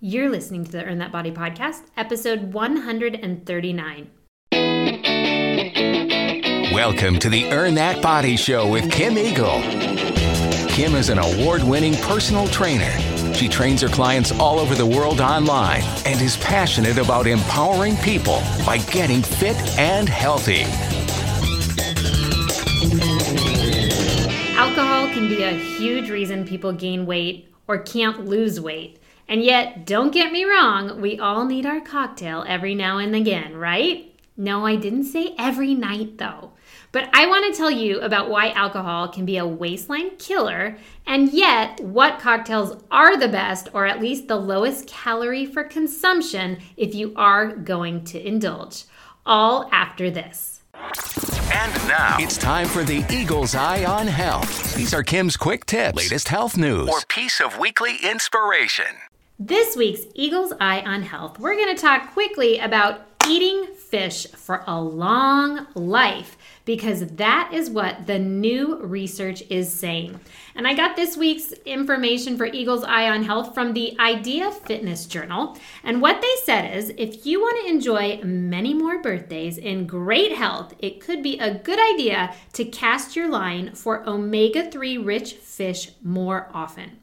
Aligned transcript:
You're 0.00 0.30
listening 0.30 0.62
to 0.62 0.70
the 0.70 0.84
Earn 0.84 0.98
That 0.98 1.10
Body 1.10 1.32
podcast, 1.32 1.86
episode 1.96 2.52
139. 2.52 4.10
Welcome 6.72 7.18
to 7.18 7.28
the 7.28 7.50
Earn 7.50 7.74
That 7.74 8.00
Body 8.00 8.36
Show 8.36 8.70
with 8.70 8.92
Kim 8.92 9.18
Eagle. 9.18 9.60
Kim 10.68 10.94
is 10.94 11.08
an 11.08 11.18
award 11.18 11.64
winning 11.64 11.94
personal 11.96 12.46
trainer. 12.46 12.92
She 13.34 13.48
trains 13.48 13.80
her 13.82 13.88
clients 13.88 14.30
all 14.30 14.60
over 14.60 14.76
the 14.76 14.86
world 14.86 15.20
online 15.20 15.82
and 16.06 16.20
is 16.20 16.36
passionate 16.36 16.98
about 16.98 17.26
empowering 17.26 17.96
people 17.96 18.40
by 18.64 18.78
getting 18.92 19.20
fit 19.20 19.56
and 19.80 20.08
healthy. 20.08 20.62
Alcohol 24.56 25.08
can 25.08 25.28
be 25.28 25.42
a 25.42 25.50
huge 25.50 26.08
reason 26.08 26.46
people 26.46 26.72
gain 26.72 27.04
weight 27.04 27.52
or 27.66 27.78
can't 27.78 28.26
lose 28.26 28.60
weight. 28.60 29.00
And 29.28 29.44
yet, 29.44 29.84
don't 29.84 30.12
get 30.12 30.32
me 30.32 30.44
wrong, 30.44 31.02
we 31.02 31.18
all 31.18 31.44
need 31.44 31.66
our 31.66 31.80
cocktail 31.80 32.44
every 32.48 32.74
now 32.74 32.96
and 32.96 33.14
again, 33.14 33.54
right? 33.56 34.14
No, 34.38 34.64
I 34.64 34.76
didn't 34.76 35.04
say 35.04 35.34
every 35.36 35.74
night 35.74 36.16
though. 36.16 36.52
But 36.92 37.10
I 37.12 37.26
want 37.26 37.52
to 37.52 37.58
tell 37.58 37.70
you 37.70 38.00
about 38.00 38.30
why 38.30 38.50
alcohol 38.52 39.08
can 39.08 39.26
be 39.26 39.36
a 39.36 39.46
waistline 39.46 40.16
killer 40.16 40.78
and 41.06 41.30
yet 41.32 41.80
what 41.80 42.20
cocktails 42.20 42.82
are 42.90 43.18
the 43.18 43.28
best 43.28 43.68
or 43.74 43.84
at 43.84 44.00
least 44.00 44.28
the 44.28 44.36
lowest 44.36 44.86
calorie 44.86 45.44
for 45.44 45.64
consumption 45.64 46.58
if 46.76 46.94
you 46.94 47.12
are 47.16 47.54
going 47.54 48.04
to 48.04 48.26
indulge. 48.26 48.84
All 49.26 49.68
after 49.70 50.10
this. 50.10 50.62
And 51.52 51.72
now 51.88 52.16
it's 52.18 52.38
time 52.38 52.68
for 52.68 52.84
the 52.84 53.04
Eagle's 53.10 53.54
Eye 53.54 53.84
on 53.84 54.06
Health. 54.06 54.74
These 54.74 54.94
are 54.94 55.02
Kim's 55.02 55.36
quick 55.36 55.66
tips, 55.66 55.96
latest 55.96 56.28
health 56.28 56.56
news, 56.56 56.88
or 56.88 57.00
piece 57.08 57.40
of 57.40 57.58
weekly 57.58 57.96
inspiration. 58.02 58.86
This 59.40 59.76
week's 59.76 60.00
Eagle's 60.14 60.52
Eye 60.60 60.80
on 60.80 61.02
Health, 61.02 61.38
we're 61.38 61.54
going 61.54 61.72
to 61.72 61.80
talk 61.80 62.12
quickly 62.12 62.58
about 62.58 63.02
eating 63.28 63.66
fish 63.66 64.26
for 64.32 64.64
a 64.66 64.82
long 64.82 65.68
life 65.76 66.36
because 66.68 67.06
that 67.16 67.50
is 67.50 67.70
what 67.70 68.06
the 68.06 68.18
new 68.18 68.76
research 68.82 69.42
is 69.48 69.72
saying. 69.72 70.20
And 70.54 70.68
I 70.68 70.74
got 70.74 70.96
this 70.96 71.16
week's 71.16 71.52
information 71.64 72.36
for 72.36 72.44
Eagle's 72.44 72.84
Eye 72.84 73.08
on 73.08 73.22
Health 73.22 73.54
from 73.54 73.72
the 73.72 73.98
Idea 73.98 74.50
Fitness 74.50 75.06
Journal. 75.06 75.56
And 75.82 76.02
what 76.02 76.20
they 76.20 76.34
said 76.44 76.76
is 76.76 76.92
if 76.98 77.24
you 77.24 77.40
want 77.40 77.64
to 77.64 77.70
enjoy 77.72 78.20
many 78.22 78.74
more 78.74 79.00
birthdays 79.00 79.56
in 79.56 79.86
great 79.86 80.32
health, 80.32 80.74
it 80.78 81.00
could 81.00 81.22
be 81.22 81.38
a 81.38 81.54
good 81.54 81.78
idea 81.94 82.34
to 82.52 82.66
cast 82.66 83.16
your 83.16 83.30
line 83.30 83.74
for 83.74 84.06
omega 84.06 84.70
3 84.70 84.98
rich 84.98 85.36
fish 85.36 85.92
more 86.02 86.50
often. 86.52 86.98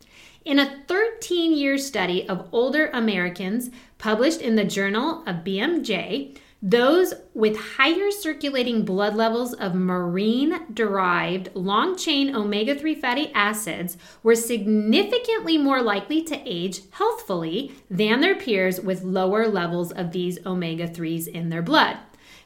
In 0.46 0.60
a 0.60 0.78
13 0.88 1.58
year 1.58 1.80
study 1.80 2.30
of 2.30 2.48
older 2.52 2.92
Americans 2.94 3.72
published 3.98 4.42
in 4.42 4.58
the 4.58 4.64
Journal 4.64 5.24
of 5.26 5.38
BMJ, 5.38 6.38
those 6.62 7.14
with 7.34 7.58
higher 7.58 8.10
circulating 8.10 8.86
blood 8.86 9.14
levels 9.14 9.54
of 9.54 9.76
marine 9.76 10.62
derived 10.74 11.50
long 11.54 11.98
chain 11.98 12.36
omega 12.36 12.74
3 12.74 12.96
fatty 12.96 13.32
acids 13.34 13.98
were 14.24 14.36
significantly 14.36 15.58
more 15.58 15.82
likely 15.82 16.24
to 16.24 16.42
age 16.46 16.82
healthfully 16.92 17.74
than 17.90 18.22
their 18.22 18.36
peers 18.36 18.80
with 18.80 19.04
lower 19.04 19.48
levels 19.48 19.92
of 19.92 20.12
these 20.12 20.40
omega 20.46 20.88
3s 20.88 21.28
in 21.28 21.50
their 21.50 21.62
blood. 21.62 21.98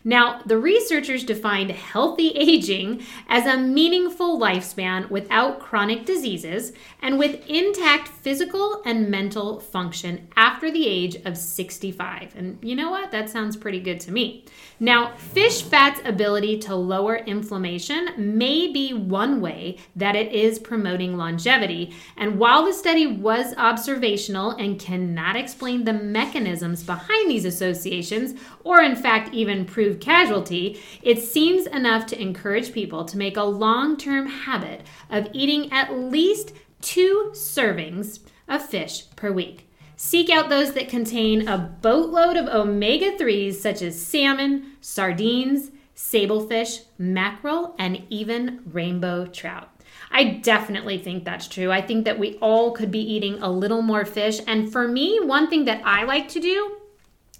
Now, 0.04 0.42
the 0.46 0.58
researchers 0.58 1.26
defined 1.26 1.72
healthy 1.72 2.30
aging 2.30 3.04
as 3.28 3.46
a 3.46 3.58
meaningful 3.58 4.40
lifespan 4.40 5.10
without 5.10 5.60
chronic 5.60 6.06
diseases 6.06 6.72
and 7.02 7.20
with 7.20 7.46
intact 7.48 8.08
physical 8.08 8.82
and 8.86 9.10
mental 9.10 9.60
function 9.60 10.30
after 10.38 10.72
the 10.72 10.88
age 10.88 11.18
of 11.26 11.38
65. 11.38 12.34
And 12.38 12.58
you 12.62 12.76
know 12.76 12.90
what? 12.90 13.12
That 13.12 13.30
sounds 13.30 13.58
pretty 13.58 13.82
good 13.82 14.00
to 14.02 14.12
me. 14.12 14.46
Now, 14.82 15.16
fish 15.18 15.62
fat's 15.62 16.00
ability 16.06 16.60
to 16.60 16.76
lower 16.76 17.18
inflammation 17.18 18.12
may 18.18 18.72
be 18.72 18.94
one 18.94 19.42
way 19.42 19.78
that 19.96 20.16
it 20.16 20.32
is 20.32 20.58
promoting 20.58 21.18
longevity. 21.18 21.94
And 22.16 22.40
while 22.40 22.64
the 22.64 22.72
study 22.72 23.06
was 23.06 23.54
observational 23.58 24.52
and 24.52 24.80
cannot 24.80 25.36
explain 25.36 25.84
the 25.84 25.92
mechanisms 25.92 26.84
behind 26.84 27.30
these 27.30 27.44
associations, 27.44 28.40
or 28.64 28.82
in 28.82 28.96
fact 28.96 29.34
even 29.34 29.66
prove 29.66 30.00
casualty, 30.00 30.80
it 31.02 31.22
seems 31.22 31.68
enough 31.68 32.06
to 32.08 32.22
encourage 32.22 32.72
people 32.72 33.04
to 33.04 33.18
make 33.18 33.36
a 33.36 33.44
long 33.44 33.98
term 33.98 34.28
habit 34.28 34.84
of 35.10 35.28
eating 35.34 35.72
at 35.74 35.94
least 35.94 36.54
two 36.82 37.32
servings 37.34 38.20
of 38.48 38.66
fish 38.66 39.10
per 39.18 39.32
week. 39.32 39.69
Seek 40.02 40.30
out 40.30 40.48
those 40.48 40.72
that 40.76 40.88
contain 40.88 41.46
a 41.46 41.58
boatload 41.58 42.38
of 42.38 42.48
omega 42.48 43.18
3s, 43.18 43.56
such 43.56 43.82
as 43.82 44.02
salmon, 44.02 44.78
sardines, 44.80 45.72
sablefish, 45.94 46.86
mackerel, 46.98 47.76
and 47.78 48.04
even 48.10 48.62
rainbow 48.72 49.26
trout. 49.26 49.68
I 50.10 50.24
definitely 50.24 51.00
think 51.00 51.26
that's 51.26 51.50
true. 51.50 51.70
I 51.70 51.82
think 51.82 52.06
that 52.06 52.18
we 52.18 52.38
all 52.38 52.72
could 52.72 52.92
be 52.92 53.02
eating 53.02 53.44
a 53.44 53.52
little 53.52 53.82
more 53.82 54.06
fish. 54.06 54.40
And 54.48 54.72
for 54.72 54.88
me, 54.88 55.20
one 55.20 55.50
thing 55.50 55.66
that 55.66 55.82
I 55.84 56.06
like 56.06 56.30
to 56.30 56.40
do 56.40 56.78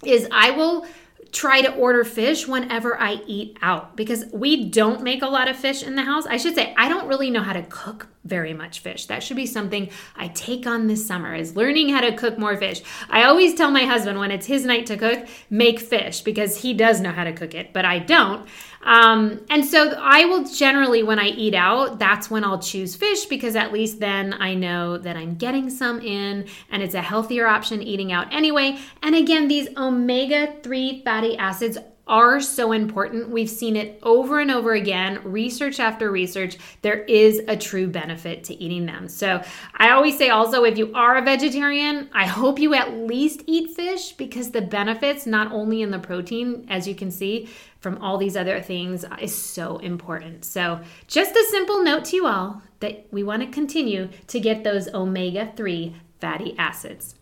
is 0.04 0.28
I 0.30 0.50
will 0.50 0.86
try 1.32 1.62
to 1.62 1.74
order 1.76 2.04
fish 2.04 2.46
whenever 2.46 3.00
I 3.00 3.22
eat 3.26 3.56
out 3.62 3.96
because 3.96 4.26
we 4.34 4.68
don't 4.68 5.02
make 5.02 5.22
a 5.22 5.28
lot 5.28 5.48
of 5.48 5.56
fish 5.56 5.82
in 5.82 5.94
the 5.94 6.02
house. 6.02 6.26
I 6.26 6.36
should 6.36 6.54
say 6.54 6.74
I 6.76 6.90
don't 6.90 7.08
really 7.08 7.30
know 7.30 7.42
how 7.42 7.54
to 7.54 7.62
cook 7.62 8.08
very 8.24 8.52
much 8.52 8.80
fish. 8.80 9.06
That 9.06 9.22
should 9.22 9.36
be 9.36 9.46
something 9.46 9.90
I 10.14 10.28
take 10.28 10.66
on 10.66 10.86
this 10.86 11.06
summer 11.06 11.34
is 11.34 11.56
learning 11.56 11.88
how 11.88 12.02
to 12.02 12.14
cook 12.14 12.38
more 12.38 12.56
fish. 12.56 12.82
I 13.08 13.24
always 13.24 13.54
tell 13.54 13.70
my 13.70 13.84
husband 13.84 14.18
when 14.18 14.30
it's 14.30 14.46
his 14.46 14.64
night 14.64 14.86
to 14.86 14.96
cook, 14.96 15.26
make 15.48 15.80
fish 15.80 16.20
because 16.20 16.58
he 16.58 16.74
does 16.74 17.00
know 17.00 17.12
how 17.12 17.24
to 17.24 17.32
cook 17.32 17.54
it, 17.54 17.72
but 17.72 17.84
I 17.84 17.98
don't. 17.98 18.46
Um, 18.82 19.44
and 19.50 19.64
so 19.64 19.94
I 19.98 20.24
will 20.24 20.44
generally, 20.44 21.02
when 21.02 21.18
I 21.18 21.28
eat 21.28 21.54
out, 21.54 21.98
that's 21.98 22.30
when 22.30 22.44
I'll 22.44 22.58
choose 22.58 22.94
fish 22.94 23.26
because 23.26 23.56
at 23.56 23.72
least 23.72 24.00
then 24.00 24.34
I 24.34 24.54
know 24.54 24.96
that 24.98 25.16
I'm 25.16 25.36
getting 25.36 25.70
some 25.70 26.00
in 26.00 26.46
and 26.70 26.82
it's 26.82 26.94
a 26.94 27.02
healthier 27.02 27.46
option 27.46 27.82
eating 27.82 28.12
out 28.12 28.32
anyway. 28.32 28.78
And 29.02 29.14
again, 29.14 29.48
these 29.48 29.68
omega 29.76 30.54
3 30.62 31.02
fatty 31.04 31.36
acids 31.36 31.78
are 32.10 32.40
so 32.40 32.72
important. 32.72 33.30
We've 33.30 33.48
seen 33.48 33.76
it 33.76 34.00
over 34.02 34.40
and 34.40 34.50
over 34.50 34.74
again, 34.74 35.20
research 35.22 35.78
after 35.78 36.10
research. 36.10 36.58
There 36.82 37.04
is 37.04 37.40
a 37.46 37.56
true 37.56 37.86
benefit 37.86 38.44
to 38.44 38.54
eating 38.54 38.84
them. 38.84 39.08
So 39.08 39.42
I 39.76 39.90
always 39.90 40.18
say 40.18 40.28
also, 40.28 40.64
if 40.64 40.76
you 40.76 40.92
are 40.92 41.16
a 41.16 41.22
vegetarian, 41.22 42.10
I 42.12 42.26
hope 42.26 42.58
you 42.58 42.74
at 42.74 42.92
least 42.94 43.44
eat 43.46 43.70
fish 43.70 44.12
because 44.12 44.50
the 44.50 44.60
benefits, 44.60 45.24
not 45.24 45.52
only 45.52 45.82
in 45.82 45.92
the 45.92 46.00
protein, 46.00 46.66
as 46.68 46.86
you 46.88 46.96
can 46.96 47.12
see 47.12 47.48
from 47.78 47.96
all 48.02 48.18
these 48.18 48.36
other 48.36 48.60
things, 48.60 49.04
is 49.20 49.34
so 49.34 49.78
important. 49.78 50.44
So 50.44 50.80
just 51.06 51.34
a 51.34 51.46
simple 51.50 51.82
note 51.82 52.04
to 52.06 52.16
you 52.16 52.26
all 52.26 52.60
that 52.80 53.06
we 53.12 53.22
want 53.22 53.42
to 53.42 53.48
continue 53.48 54.08
to 54.26 54.40
get 54.40 54.64
those 54.64 54.92
omega 54.92 55.52
3 55.56 55.94
fatty 56.20 56.54
acids. 56.58 57.14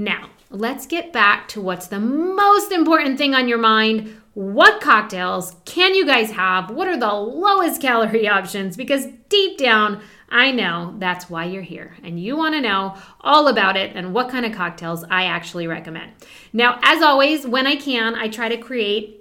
Now, 0.00 0.30
let's 0.48 0.86
get 0.86 1.12
back 1.12 1.48
to 1.48 1.60
what's 1.60 1.88
the 1.88 1.98
most 1.98 2.70
important 2.70 3.18
thing 3.18 3.34
on 3.34 3.48
your 3.48 3.58
mind. 3.58 4.22
What 4.38 4.80
cocktails 4.80 5.56
can 5.64 5.96
you 5.96 6.06
guys 6.06 6.30
have? 6.30 6.70
What 6.70 6.86
are 6.86 6.96
the 6.96 7.12
lowest 7.12 7.82
calorie 7.82 8.28
options? 8.28 8.76
Because 8.76 9.08
deep 9.28 9.58
down, 9.58 10.00
I 10.28 10.52
know 10.52 10.94
that's 10.98 11.28
why 11.28 11.46
you're 11.46 11.60
here 11.60 11.96
and 12.04 12.22
you 12.22 12.36
want 12.36 12.54
to 12.54 12.60
know 12.60 12.94
all 13.20 13.48
about 13.48 13.76
it 13.76 13.96
and 13.96 14.14
what 14.14 14.28
kind 14.28 14.46
of 14.46 14.52
cocktails 14.52 15.02
I 15.10 15.24
actually 15.24 15.66
recommend. 15.66 16.12
Now, 16.52 16.78
as 16.84 17.02
always, 17.02 17.48
when 17.48 17.66
I 17.66 17.74
can, 17.74 18.14
I 18.14 18.28
try 18.28 18.48
to 18.48 18.56
create 18.56 19.18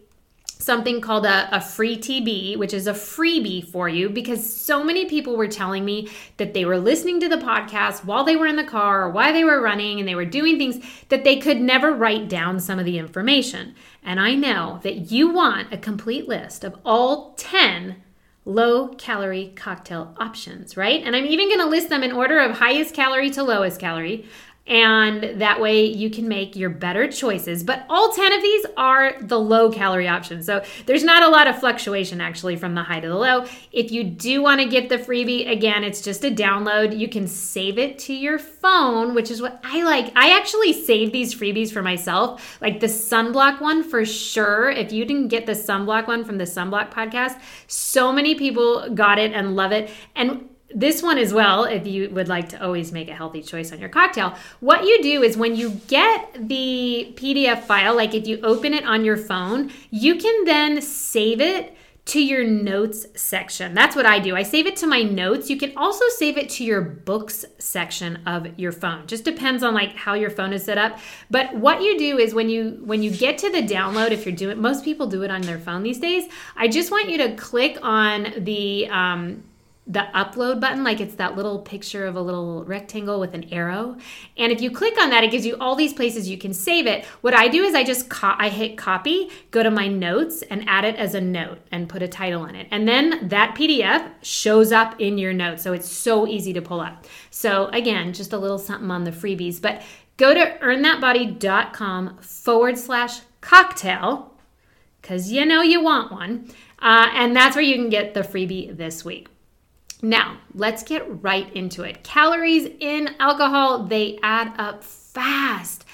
something 0.60 1.02
called 1.02 1.26
a, 1.26 1.56
a, 1.56 1.62
free 1.62 1.98
TB, 1.98 2.58
which 2.58 2.74
is 2.74 2.88
a 2.88 2.94
freebie 2.94 3.66
for 3.66 3.88
you 3.88 4.10
because 4.10 4.54
so 4.54 4.84
many 4.84 5.06
people 5.06 5.38
were 5.38 5.48
telling 5.48 5.86
me 5.86 6.10
that 6.38 6.54
they 6.54 6.66
were 6.66 6.80
listening 6.80 7.20
to 7.20 7.30
the 7.30 7.38
podcast 7.38 8.04
while 8.06 8.24
they 8.24 8.36
were 8.36 8.48
in 8.48 8.56
the 8.56 8.64
car 8.64 9.04
or 9.04 9.10
while 9.10 9.34
they 9.34 9.44
were 9.44 9.62
running 9.62 10.00
and 10.00 10.08
they 10.08 10.16
were 10.16 10.26
doing 10.26 10.58
things 10.58 10.84
that 11.10 11.24
they 11.24 11.38
could 11.38 11.62
never 11.62 11.94
write 11.94 12.28
down 12.28 12.60
some 12.60 12.80
of 12.80 12.86
the 12.86 12.98
information. 12.98 13.76
And 14.08 14.22
I 14.22 14.36
know 14.36 14.80
that 14.84 15.12
you 15.12 15.30
want 15.30 15.74
a 15.74 15.78
complete 15.78 16.30
list 16.30 16.64
of 16.64 16.78
all 16.86 17.34
10 17.34 17.98
low 18.46 18.88
calorie 18.88 19.52
cocktail 19.54 20.16
options, 20.18 20.78
right? 20.78 21.04
And 21.04 21.14
I'm 21.14 21.26
even 21.26 21.50
going 21.50 21.60
to 21.60 21.66
list 21.66 21.90
them 21.90 22.04
in 22.04 22.14
order 22.14 22.40
of 22.40 22.52
highest 22.52 22.96
calorie 22.96 23.30
to 23.32 23.44
lowest 23.44 23.82
calorie 23.82 24.26
and 24.68 25.42
that 25.42 25.62
way 25.62 25.86
you 25.86 26.10
can 26.10 26.28
make 26.28 26.56
your 26.56 26.70
better 26.70 27.10
choices. 27.10 27.64
But 27.64 27.86
all 27.90 28.12
10 28.12 28.34
of 28.34 28.42
these 28.42 28.66
are 28.76 29.16
the 29.22 29.40
low 29.40 29.72
calorie 29.72 30.08
options. 30.08 30.46
So 30.46 30.64
there's 30.86 31.04
not 31.04 31.24
a 31.24 31.30
lot 31.30 31.48
of 31.48 31.60
fluctuation 31.60 32.20
actually 32.20 32.56
from 32.56 32.76
the 32.76 32.84
high 32.84 33.00
to 33.00 33.08
the 33.08 33.16
low. 33.16 33.46
If 33.72 33.92
you 33.92 34.04
do 34.04 34.42
want 34.42 34.62
to 34.62 34.68
get 34.68 34.90
the 34.90 34.98
freebie, 34.98 35.50
again, 35.50 35.84
it's 35.84 36.02
just 36.02 36.26
a 36.26 36.32
download. 36.32 36.98
You 36.98 37.08
can 37.08 37.28
save 37.28 37.78
it 37.78 37.98
to 38.00 38.14
your 38.14 38.40
phone, 38.40 39.14
which 39.14 39.32
is 39.32 39.42
what 39.42 39.60
I 39.64 39.84
like. 39.84 40.12
I 40.16 40.38
actually 40.38 40.74
save 40.74 41.12
these 41.12 41.34
freebies 41.34 41.72
for 41.72 41.82
myself, 41.82 42.58
like 42.62 42.80
the 42.80 42.88
sunblock 42.88 43.62
one 43.62 43.84
for 43.84 44.06
sure. 44.06 44.70
If 44.70 44.92
you 44.92 45.06
didn't 45.06 45.30
get 45.30 45.46
the 45.46 45.54
sunblock 45.54 46.08
one 46.08 46.26
from 46.26 46.38
the 46.38 46.46
Sunblock 46.46 46.92
podcast, 46.92 47.40
so 47.68 48.12
many 48.12 48.36
people 48.36 48.90
got 48.90 49.20
it 49.20 49.32
and 49.34 49.56
love 49.56 49.72
it. 49.72 49.90
And 50.16 50.50
this 50.74 51.02
one 51.02 51.18
as 51.18 51.34
well, 51.34 51.64
if 51.64 51.88
you 51.88 52.10
would 52.10 52.28
like 52.28 52.50
to 52.50 52.64
always 52.64 52.92
make 52.92 53.10
a 53.10 53.14
healthy 53.14 53.42
choice 53.42 53.72
on 53.72 53.80
your 53.80 53.90
cocktail, 53.90 54.36
what 54.60 54.84
you 54.84 55.02
do 55.02 55.24
is 55.24 55.38
when 55.38 55.56
you 55.56 55.72
get 55.88 56.36
the 56.48 57.14
PDF 57.16 57.64
file, 57.64 57.96
like 57.96 58.14
if 58.14 58.28
you 58.28 58.40
open 58.44 58.74
it 58.74 58.84
on 58.84 59.06
your 59.06 59.18
phone, 59.18 59.72
you 59.92 60.16
can 60.16 60.46
then 60.46 60.82
save 60.82 61.40
it 61.40 61.74
to 62.08 62.24
your 62.24 62.46
notes 62.46 63.06
section. 63.16 63.74
That's 63.74 63.94
what 63.94 64.06
I 64.06 64.20
do. 64.20 64.34
I 64.36 64.44
save 64.44 64.66
it 64.66 64.78
to 64.78 64.88
my 64.88 65.02
notes. 65.04 65.50
You 65.50 65.58
can 65.58 65.74
also 65.76 66.06
save 66.16 66.38
it 66.38 66.50
to 66.52 66.64
your 66.64 66.80
books 66.80 67.46
section 67.60 68.26
of 68.26 68.58
your 68.58 68.72
phone. 68.72 69.08
Just 69.08 69.26
depends 69.26 69.62
on 69.62 69.74
like 69.74 69.94
how 69.94 70.14
your 70.14 70.30
phone 70.30 70.54
is 70.54 70.64
set 70.64 70.78
up. 70.78 71.00
But 71.30 71.54
what 71.56 71.82
you 71.82 72.00
do 72.00 72.18
is 72.18 72.34
when 72.34 72.50
you 72.50 72.82
when 72.86 73.04
you 73.04 73.12
get 73.12 73.38
to 73.40 73.52
the 73.52 73.62
download, 73.62 74.12
if 74.12 74.26
you're 74.26 74.36
doing 74.36 74.62
most 74.62 74.86
people 74.86 75.08
do 75.08 75.24
it 75.24 75.32
on 75.32 75.42
their 75.42 75.60
phone 75.60 75.84
these 75.84 76.00
days. 76.00 76.30
I 76.56 76.70
just 76.70 76.92
want 76.92 77.10
you 77.10 77.18
to 77.18 77.36
click 77.36 77.78
on 77.82 78.34
the 78.38 78.88
um, 78.88 79.44
the 79.88 80.06
upload 80.14 80.60
button, 80.60 80.84
like 80.84 81.00
it's 81.00 81.16
that 81.16 81.38
little 81.38 81.60
picture 81.60 82.06
of 82.06 82.16
a 82.16 82.22
little 82.22 82.66
rectangle 82.66 83.20
with 83.22 83.34
an 83.34 83.46
arrow. 83.54 83.96
And 84.36 84.52
if 84.52 84.62
you 84.62 84.70
click 84.70 85.00
on 85.02 85.10
that, 85.12 85.24
it 85.24 85.32
gives 85.32 85.46
you 85.46 85.56
all 85.62 85.76
these 85.76 85.94
places 85.94 86.28
you 86.28 86.38
can 86.38 86.54
save 86.54 86.86
it. 86.88 87.06
What 87.22 87.34
I 87.34 87.48
do 87.48 87.64
is 87.64 87.74
I 87.74 87.86
just 87.86 88.10
co- 88.10 88.36
I 88.38 88.50
hit 88.50 88.78
copy, 88.78 89.30
go 89.52 89.64
to 89.64 89.72
my 89.72 89.88
notes, 89.88 90.42
and 90.42 90.68
add 90.68 90.84
it 90.84 90.98
as 90.98 91.16
a 91.16 91.22
note 91.22 91.60
and 91.72 91.88
put 91.88 92.02
a 92.02 92.08
title 92.08 92.42
on 92.42 92.54
it. 92.54 92.68
And 92.70 92.86
then 92.86 93.30
that 93.30 93.56
PDF 93.56 94.12
shows 94.22 94.74
up 94.74 95.00
in 95.00 95.18
your 95.18 95.32
notes. 95.32 95.64
So 95.64 95.72
it's 95.72 95.90
so 95.90 96.28
easy 96.28 96.52
to 96.54 96.62
pull 96.62 96.82
up. 96.82 97.06
So 97.30 97.68
again, 97.68 98.12
just 98.12 98.34
a 98.34 98.38
little 98.38 98.58
something 98.58 98.92
on 98.92 99.06
the 99.06 99.12
freebies. 99.12 99.62
But 99.62 99.84
go 100.18 100.34
to 100.34 100.58
earnthatbody.com 100.60 102.18
forward 102.18 102.78
slash 102.78 103.22
cocktail 103.40 104.34
because 105.02 105.32
you 105.32 105.46
know 105.46 105.62
you 105.62 105.82
want 105.82 106.12
one. 106.12 106.50
Uh, 106.80 107.10
and 107.14 107.34
that's 107.34 107.56
where 107.56 107.64
you 107.64 107.76
can 107.76 107.90
get 107.90 108.14
the 108.14 108.20
freebie 108.20 108.76
this 108.76 109.06
week. 109.06 109.30
Now, 110.02 110.38
let's 110.54 110.84
get 110.84 111.24
right 111.24 111.52
into 111.56 111.84
it. 111.84 112.04
Calories 112.04 112.70
in 112.80 113.16
alcohol, 113.20 113.84
they 113.84 114.20
add 114.22 114.54
up 114.58 114.84
fast. 114.84 115.86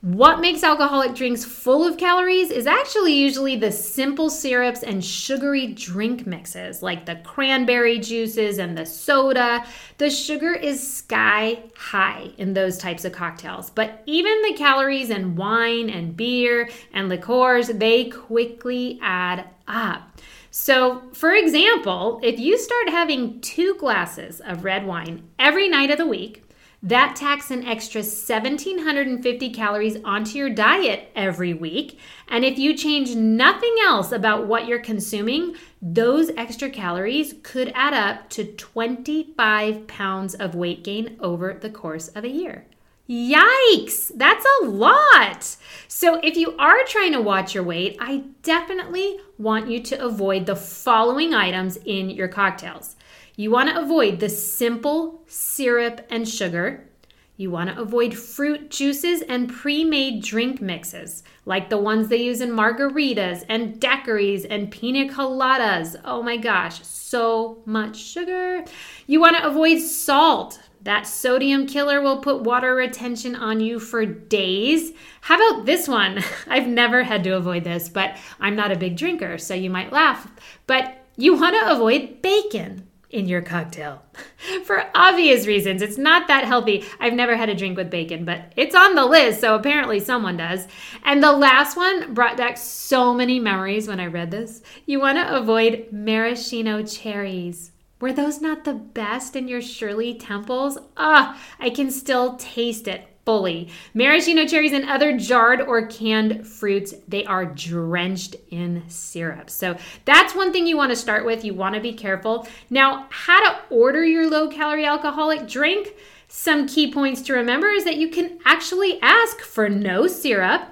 What 0.00 0.40
makes 0.40 0.62
alcoholic 0.62 1.14
drinks 1.14 1.46
full 1.46 1.82
of 1.82 1.96
calories 1.96 2.50
is 2.50 2.66
actually 2.66 3.14
usually 3.14 3.56
the 3.56 3.72
simple 3.72 4.28
syrups 4.28 4.82
and 4.82 5.02
sugary 5.02 5.68
drink 5.68 6.26
mixes, 6.26 6.82
like 6.82 7.06
the 7.06 7.16
cranberry 7.24 8.00
juices 8.00 8.58
and 8.58 8.76
the 8.76 8.84
soda. 8.84 9.64
The 9.96 10.10
sugar 10.10 10.52
is 10.52 10.94
sky 10.94 11.62
high 11.74 12.32
in 12.36 12.52
those 12.52 12.76
types 12.76 13.06
of 13.06 13.12
cocktails. 13.12 13.70
But 13.70 14.02
even 14.04 14.42
the 14.42 14.58
calories 14.58 15.08
in 15.08 15.36
wine 15.36 15.88
and 15.88 16.14
beer 16.14 16.68
and 16.92 17.08
liqueurs, 17.08 17.68
they 17.68 18.10
quickly 18.10 18.98
add 19.00 19.48
up. 19.66 20.13
So, 20.56 21.02
for 21.12 21.32
example, 21.32 22.20
if 22.22 22.38
you 22.38 22.56
start 22.56 22.88
having 22.88 23.40
two 23.40 23.74
glasses 23.74 24.40
of 24.40 24.62
red 24.62 24.86
wine 24.86 25.24
every 25.36 25.68
night 25.68 25.90
of 25.90 25.98
the 25.98 26.06
week, 26.06 26.48
that 26.80 27.16
tacks 27.16 27.50
an 27.50 27.66
extra 27.66 28.02
1,750 28.02 29.50
calories 29.50 29.96
onto 30.04 30.38
your 30.38 30.50
diet 30.50 31.10
every 31.16 31.54
week. 31.54 31.98
And 32.28 32.44
if 32.44 32.56
you 32.56 32.76
change 32.76 33.16
nothing 33.16 33.74
else 33.84 34.12
about 34.12 34.46
what 34.46 34.68
you're 34.68 34.78
consuming, 34.78 35.56
those 35.82 36.30
extra 36.36 36.70
calories 36.70 37.34
could 37.42 37.72
add 37.74 37.92
up 37.92 38.30
to 38.30 38.44
25 38.44 39.88
pounds 39.88 40.36
of 40.36 40.54
weight 40.54 40.84
gain 40.84 41.16
over 41.18 41.54
the 41.54 41.70
course 41.70 42.06
of 42.06 42.22
a 42.22 42.30
year. 42.30 42.64
Yikes, 43.08 44.12
that's 44.14 44.46
a 44.62 44.64
lot. 44.64 45.56
So, 45.88 46.20
if 46.22 46.38
you 46.38 46.56
are 46.56 46.84
trying 46.86 47.12
to 47.12 47.20
watch 47.20 47.54
your 47.54 47.62
weight, 47.62 47.98
I 48.00 48.24
definitely 48.42 49.18
want 49.36 49.70
you 49.70 49.82
to 49.82 50.04
avoid 50.04 50.46
the 50.46 50.56
following 50.56 51.34
items 51.34 51.76
in 51.84 52.08
your 52.08 52.28
cocktails. 52.28 52.96
You 53.36 53.50
want 53.50 53.68
to 53.68 53.80
avoid 53.80 54.20
the 54.20 54.30
simple 54.30 55.22
syrup 55.26 56.06
and 56.08 56.26
sugar. 56.26 56.88
You 57.36 57.50
want 57.50 57.68
to 57.68 57.82
avoid 57.82 58.16
fruit 58.16 58.70
juices 58.70 59.20
and 59.20 59.52
pre 59.52 59.84
made 59.84 60.22
drink 60.22 60.62
mixes, 60.62 61.24
like 61.44 61.68
the 61.68 61.76
ones 61.76 62.08
they 62.08 62.22
use 62.22 62.40
in 62.40 62.50
margaritas 62.50 63.44
and 63.48 63.80
daiquiris 63.80 64.46
and 64.48 64.70
pina 64.70 65.12
coladas. 65.12 65.96
Oh 66.04 66.22
my 66.22 66.36
gosh, 66.36 66.82
so 66.86 67.58
much 67.66 67.96
sugar. 67.96 68.64
You 69.06 69.20
want 69.20 69.36
to 69.36 69.46
avoid 69.46 69.80
salt. 69.80 70.60
That 70.84 71.06
sodium 71.06 71.66
killer 71.66 72.02
will 72.02 72.18
put 72.18 72.42
water 72.42 72.74
retention 72.74 73.34
on 73.34 73.60
you 73.60 73.80
for 73.80 74.04
days. 74.04 74.92
How 75.22 75.36
about 75.36 75.64
this 75.64 75.88
one? 75.88 76.22
I've 76.46 76.66
never 76.66 77.02
had 77.02 77.24
to 77.24 77.36
avoid 77.36 77.64
this, 77.64 77.88
but 77.88 78.16
I'm 78.38 78.54
not 78.54 78.70
a 78.70 78.76
big 78.76 78.96
drinker, 78.96 79.38
so 79.38 79.54
you 79.54 79.70
might 79.70 79.92
laugh. 79.92 80.30
But 80.66 81.06
you 81.16 81.34
want 81.34 81.56
to 81.56 81.72
avoid 81.72 82.20
bacon 82.20 82.86
in 83.08 83.28
your 83.28 83.40
cocktail 83.40 84.02
for 84.64 84.84
obvious 84.94 85.46
reasons. 85.46 85.80
It's 85.80 85.96
not 85.96 86.28
that 86.28 86.44
healthy. 86.44 86.84
I've 87.00 87.14
never 87.14 87.36
had 87.36 87.48
a 87.48 87.54
drink 87.54 87.78
with 87.78 87.88
bacon, 87.88 88.26
but 88.26 88.52
it's 88.54 88.74
on 88.74 88.94
the 88.94 89.06
list, 89.06 89.40
so 89.40 89.54
apparently 89.54 90.00
someone 90.00 90.36
does. 90.36 90.66
And 91.04 91.22
the 91.22 91.32
last 91.32 91.78
one 91.78 92.12
brought 92.12 92.36
back 92.36 92.58
so 92.58 93.14
many 93.14 93.38
memories 93.38 93.88
when 93.88 94.00
I 94.00 94.06
read 94.06 94.30
this. 94.30 94.60
You 94.84 95.00
want 95.00 95.16
to 95.16 95.36
avoid 95.36 95.86
maraschino 95.92 96.82
cherries. 96.82 97.70
Were 98.00 98.12
those 98.12 98.40
not 98.40 98.64
the 98.64 98.74
best 98.74 99.36
in 99.36 99.48
your 99.48 99.62
Shirley 99.62 100.14
Temples? 100.14 100.78
Ah, 100.96 101.40
I 101.58 101.70
can 101.70 101.90
still 101.90 102.36
taste 102.36 102.88
it 102.88 103.08
fully. 103.24 103.70
Maraschino 103.94 104.46
cherries 104.46 104.72
and 104.72 104.88
other 104.88 105.16
jarred 105.16 105.60
or 105.60 105.86
canned 105.86 106.46
fruits, 106.46 106.94
they 107.08 107.24
are 107.24 107.46
drenched 107.46 108.36
in 108.50 108.82
syrup. 108.88 109.48
So 109.48 109.76
that's 110.04 110.34
one 110.34 110.52
thing 110.52 110.66
you 110.66 110.76
want 110.76 110.90
to 110.90 110.96
start 110.96 111.24
with. 111.24 111.44
You 111.44 111.54
want 111.54 111.74
to 111.74 111.80
be 111.80 111.92
careful. 111.92 112.46
Now, 112.68 113.06
how 113.10 113.40
to 113.40 113.74
order 113.74 114.04
your 114.04 114.28
low 114.28 114.48
calorie 114.48 114.84
alcoholic 114.84 115.48
drink? 115.48 115.94
Some 116.28 116.66
key 116.66 116.92
points 116.92 117.22
to 117.22 117.32
remember 117.32 117.68
is 117.68 117.84
that 117.84 117.96
you 117.96 118.08
can 118.08 118.38
actually 118.44 119.00
ask 119.00 119.40
for 119.40 119.68
no 119.68 120.06
syrup, 120.06 120.68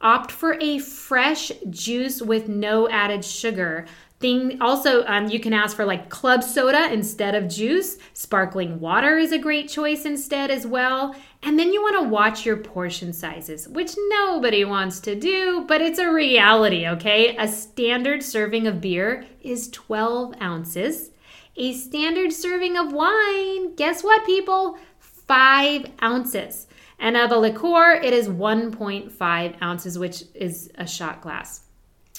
opt 0.00 0.30
for 0.30 0.58
a 0.60 0.78
fresh 0.78 1.50
juice 1.70 2.22
with 2.22 2.48
no 2.48 2.88
added 2.88 3.24
sugar. 3.24 3.86
Thing 4.20 4.60
also, 4.60 5.02
um, 5.06 5.30
you 5.30 5.40
can 5.40 5.54
ask 5.54 5.74
for 5.74 5.86
like 5.86 6.10
club 6.10 6.44
soda 6.44 6.92
instead 6.92 7.34
of 7.34 7.48
juice. 7.48 7.96
Sparkling 8.12 8.78
water 8.78 9.16
is 9.16 9.32
a 9.32 9.38
great 9.38 9.70
choice 9.70 10.04
instead 10.04 10.50
as 10.50 10.66
well. 10.66 11.14
And 11.42 11.58
then 11.58 11.72
you 11.72 11.80
want 11.80 12.02
to 12.02 12.08
watch 12.10 12.44
your 12.44 12.58
portion 12.58 13.14
sizes, 13.14 13.66
which 13.66 13.94
nobody 14.10 14.62
wants 14.66 15.00
to 15.00 15.14
do, 15.18 15.64
but 15.66 15.80
it's 15.80 15.98
a 15.98 16.12
reality, 16.12 16.86
okay? 16.86 17.34
A 17.38 17.48
standard 17.48 18.22
serving 18.22 18.66
of 18.66 18.82
beer 18.82 19.24
is 19.40 19.70
12 19.70 20.34
ounces. 20.42 21.12
A 21.56 21.72
standard 21.72 22.30
serving 22.30 22.76
of 22.76 22.92
wine, 22.92 23.74
guess 23.74 24.04
what, 24.04 24.26
people? 24.26 24.78
Five 24.98 25.86
ounces. 26.02 26.66
And 26.98 27.16
of 27.16 27.32
a 27.32 27.38
liqueur, 27.38 27.92
it 27.94 28.12
is 28.12 28.28
1.5 28.28 29.62
ounces, 29.62 29.98
which 29.98 30.24
is 30.34 30.70
a 30.74 30.86
shot 30.86 31.22
glass. 31.22 31.62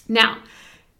Now, 0.08 0.40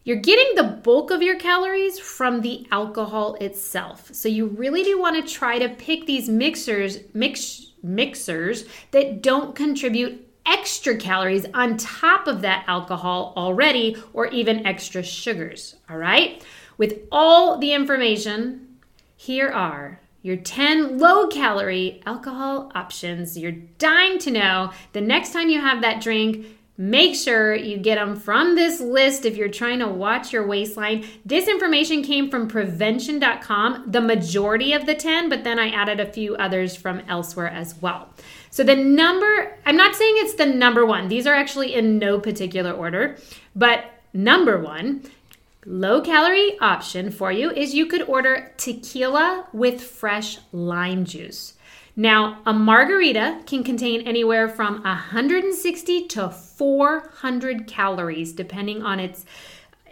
you're 0.04 0.18
getting 0.18 0.56
the 0.56 0.64
bulk 0.64 1.12
of 1.12 1.22
your 1.22 1.38
calories 1.38 2.00
from 2.00 2.42
the 2.42 2.68
alcohol 2.72 3.36
itself. 3.36 4.10
So 4.14 4.28
you 4.28 4.48
really 4.48 4.84
do 4.84 5.00
want 5.00 5.16
to 5.16 5.34
try 5.34 5.60
to 5.60 5.70
pick 5.70 6.06
these 6.06 6.28
mixers, 6.28 7.00
mix, 7.14 7.68
mixers 7.84 8.66
that 8.92 9.22
don't 9.22 9.56
contribute 9.56 10.28
extra 10.46 10.98
calories 10.98 11.46
on 11.54 11.78
top 11.78 12.28
of 12.28 12.42
that 12.42 12.66
alcohol 12.68 13.34
already 13.38 13.96
or 14.14 14.28
even 14.28 14.66
extra 14.66 15.04
sugars, 15.04 15.76
all 15.90 15.98
right? 15.98 16.44
With 16.78 17.02
all 17.12 17.60
the 17.60 17.74
information, 17.74 18.78
here 19.16 19.50
are 19.50 20.00
your 20.24 20.36
10 20.36 20.98
low 20.98 21.28
calorie 21.28 22.02
alcohol 22.06 22.72
options 22.76 23.38
you're 23.38 23.52
dying 23.52 24.20
to 24.20 24.32
know 24.32 24.72
the 24.94 25.02
next 25.02 25.34
time 25.34 25.50
you 25.50 25.60
have 25.60 25.82
that 25.82 26.02
drink 26.02 26.46
Make 26.78 27.16
sure 27.16 27.54
you 27.54 27.78
get 27.78 27.96
them 27.96 28.16
from 28.16 28.56
this 28.56 28.80
list 28.80 29.26
if 29.26 29.36
you're 29.36 29.50
trying 29.50 29.80
to 29.80 29.88
watch 29.88 30.32
your 30.32 30.48
waistline. 30.48 31.06
This 31.26 31.48
information 31.48 32.02
came 32.02 32.30
from 32.30 32.48
prevention.com, 32.48 33.92
the 33.92 34.02
majority 34.02 34.74
of 34.74 34.86
the 34.86 34.96
10, 34.96 35.30
but 35.30 35.44
then 35.44 35.60
I 35.60 35.70
added 35.70 36.00
a 36.00 36.12
few 36.12 36.36
others 36.38 36.76
from 36.76 37.02
elsewhere 37.08 37.50
as 37.50 37.80
well. 37.82 38.10
So 38.50 38.64
the 38.64 38.76
number, 38.76 39.58
I'm 39.66 39.78
not 39.78 39.96
saying 39.96 40.16
it's 40.18 40.36
the 40.36 40.46
number 40.46 40.86
one, 40.86 41.10
these 41.10 41.28
are 41.28 41.36
actually 41.36 41.74
in 41.74 42.00
no 42.00 42.20
particular 42.20 42.72
order, 42.72 43.18
but 43.56 43.86
number 44.14 44.60
one, 44.60 45.04
low 45.66 46.02
calorie 46.02 46.58
option 46.60 47.12
for 47.12 47.32
you 47.32 47.52
is 47.52 47.74
you 47.74 47.86
could 47.86 48.04
order 48.04 48.54
tequila 48.58 49.48
with 49.54 49.84
fresh 49.84 50.40
lime 50.52 51.06
juice. 51.06 51.54
Now, 51.96 52.40
a 52.46 52.54
margarita 52.54 53.42
can 53.46 53.64
contain 53.64 54.02
anywhere 54.02 54.48
from 54.48 54.82
160 54.84 56.08
to 56.08 56.30
400 56.30 57.68
calories, 57.68 58.34
depending 58.34 58.82
on 58.82 59.00
its 59.00 59.26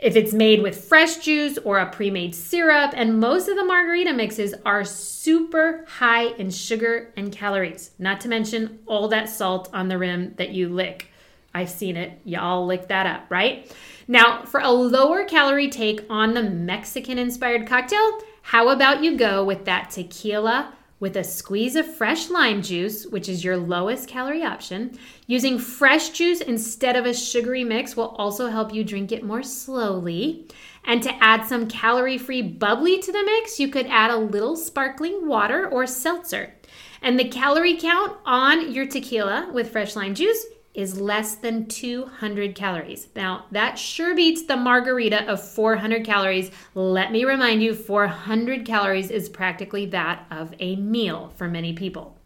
if 0.02 0.16
it's 0.16 0.32
made 0.32 0.62
with 0.62 0.86
fresh 0.86 1.18
juice 1.18 1.58
or 1.58 1.78
a 1.78 1.92
pre-made 1.92 2.34
syrup. 2.34 2.94
And 2.96 3.20
most 3.20 3.50
of 3.50 3.58
the 3.58 3.66
margarita 3.66 4.14
mixes 4.14 4.56
are 4.66 4.86
super 4.86 5.86
high 5.88 6.28
in 6.28 6.50
sugar 6.52 7.12
and 7.18 7.32
calories 7.32 7.92
not 8.00 8.22
to 8.22 8.30
mention 8.30 8.80
all 8.86 9.10
that 9.10 9.30
salt 9.30 9.70
on 9.74 9.90
the 9.90 9.98
rim 9.98 10.34
that 10.38 10.52
you 10.52 10.70
lick. 10.70 11.08
I've 11.54 11.70
seen 11.70 11.98
it. 11.98 12.22
Y'all 12.24 12.66
lick 12.66 12.88
that 12.88 13.08
up 13.08 13.26
right? 13.30 13.70
Now 14.08 14.44
for 14.44 14.62
a 14.62 14.72
lower 14.72 15.26
calorie 15.26 15.70
take 15.70 16.06
on 16.10 16.34
the 16.34 16.44
mexican 16.44 17.18
inspired 17.18 17.68
cocktail 17.68 18.20
How 18.44 18.70
about 18.70 19.04
you 19.04 19.18
go 19.18 19.44
with 19.44 19.66
that 19.66 19.90
tequila 19.90 20.74
with 21.00 21.16
a 21.16 21.24
squeeze 21.24 21.76
of 21.76 21.96
fresh 21.96 22.30
lime 22.30 22.62
juice, 22.62 23.06
which 23.06 23.30
is 23.30 23.44
your 23.44 23.58
lowest 23.58 24.08
calorie 24.08 24.44
option. 24.44 24.98
Using 25.28 25.58
fresh 25.58 26.10
juice 26.10 26.42
instead 26.42 26.96
of 26.96 27.06
a 27.06 27.14
sugary 27.14 27.64
mix 27.64 27.96
will 27.96 28.16
also 28.18 28.48
help 28.48 28.74
you 28.74 28.84
drink 28.84 29.12
it 29.12 29.24
more 29.24 29.44
slowly. 29.44 30.48
And 30.84 31.02
to 31.04 31.24
add 31.24 31.46
some 31.46 31.68
calorie 31.68 32.18
free 32.18 32.42
bubbly 32.42 33.00
to 33.00 33.12
the 33.12 33.24
mix, 33.24 33.60
you 33.60 33.70
could 33.70 33.88
add 33.88 34.12
a 34.12 34.18
little 34.18 34.56
sparkling 34.56 35.28
water 35.28 35.68
or 35.70 35.88
seltzer. 35.88 36.54
And 37.02 37.18
the 37.18 37.30
calorie 37.30 37.78
count 37.78 38.18
on 38.26 38.74
your 38.74 38.86
tequila 38.86 39.50
with 39.54 39.72
fresh 39.72 39.96
lime 39.96 40.16
juice 40.16 40.46
is 40.80 41.00
less 41.00 41.36
than 41.36 41.68
200 41.68 42.56
calories. 42.56 43.08
Now, 43.16 43.46
that 43.52 43.78
sure 43.78 44.16
beats 44.16 44.44
the 44.44 44.56
margarita 44.56 45.30
of 45.30 45.44
400 45.44 46.06
calories. 46.06 46.52
Let 46.74 47.12
me 47.12 47.26
remind 47.26 47.62
you 47.62 47.76
400 47.76 48.66
calories 48.66 49.12
is 49.12 49.28
practically 49.28 49.86
that 49.88 50.26
of 50.32 50.54
a 50.60 50.78
meal 50.78 51.34
for 51.36 51.48
many 51.48 51.74
people. 51.74 52.18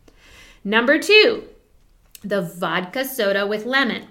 Number 0.64 1.00
two, 1.00 1.46
the 2.24 2.42
vodka 2.42 3.06
soda 3.06 3.48
with 3.48 3.66
lemon. 3.66 4.08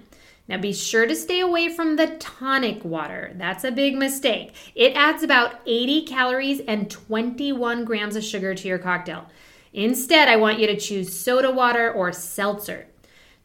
Now 0.47 0.57
be 0.57 0.73
sure 0.73 1.07
to 1.07 1.15
stay 1.15 1.39
away 1.39 1.69
from 1.73 1.95
the 1.95 2.17
tonic 2.19 2.83
water. 2.83 3.31
That's 3.35 3.63
a 3.63 3.71
big 3.71 3.95
mistake. 3.95 4.53
It 4.75 4.93
adds 4.93 5.23
about 5.23 5.61
80 5.65 6.05
calories 6.05 6.59
and 6.67 6.91
21 6.91 7.85
grams 7.85 8.17
of 8.17 8.23
sugar 8.23 8.53
to 8.53 8.67
your 8.67 8.77
cocktail. 8.77 9.25
Instead, 9.71 10.27
I 10.27 10.35
want 10.35 10.59
you 10.59 10.67
to 10.67 10.77
choose 10.77 11.17
soda 11.17 11.49
water 11.49 11.91
or 11.91 12.11
seltzer. 12.11 12.87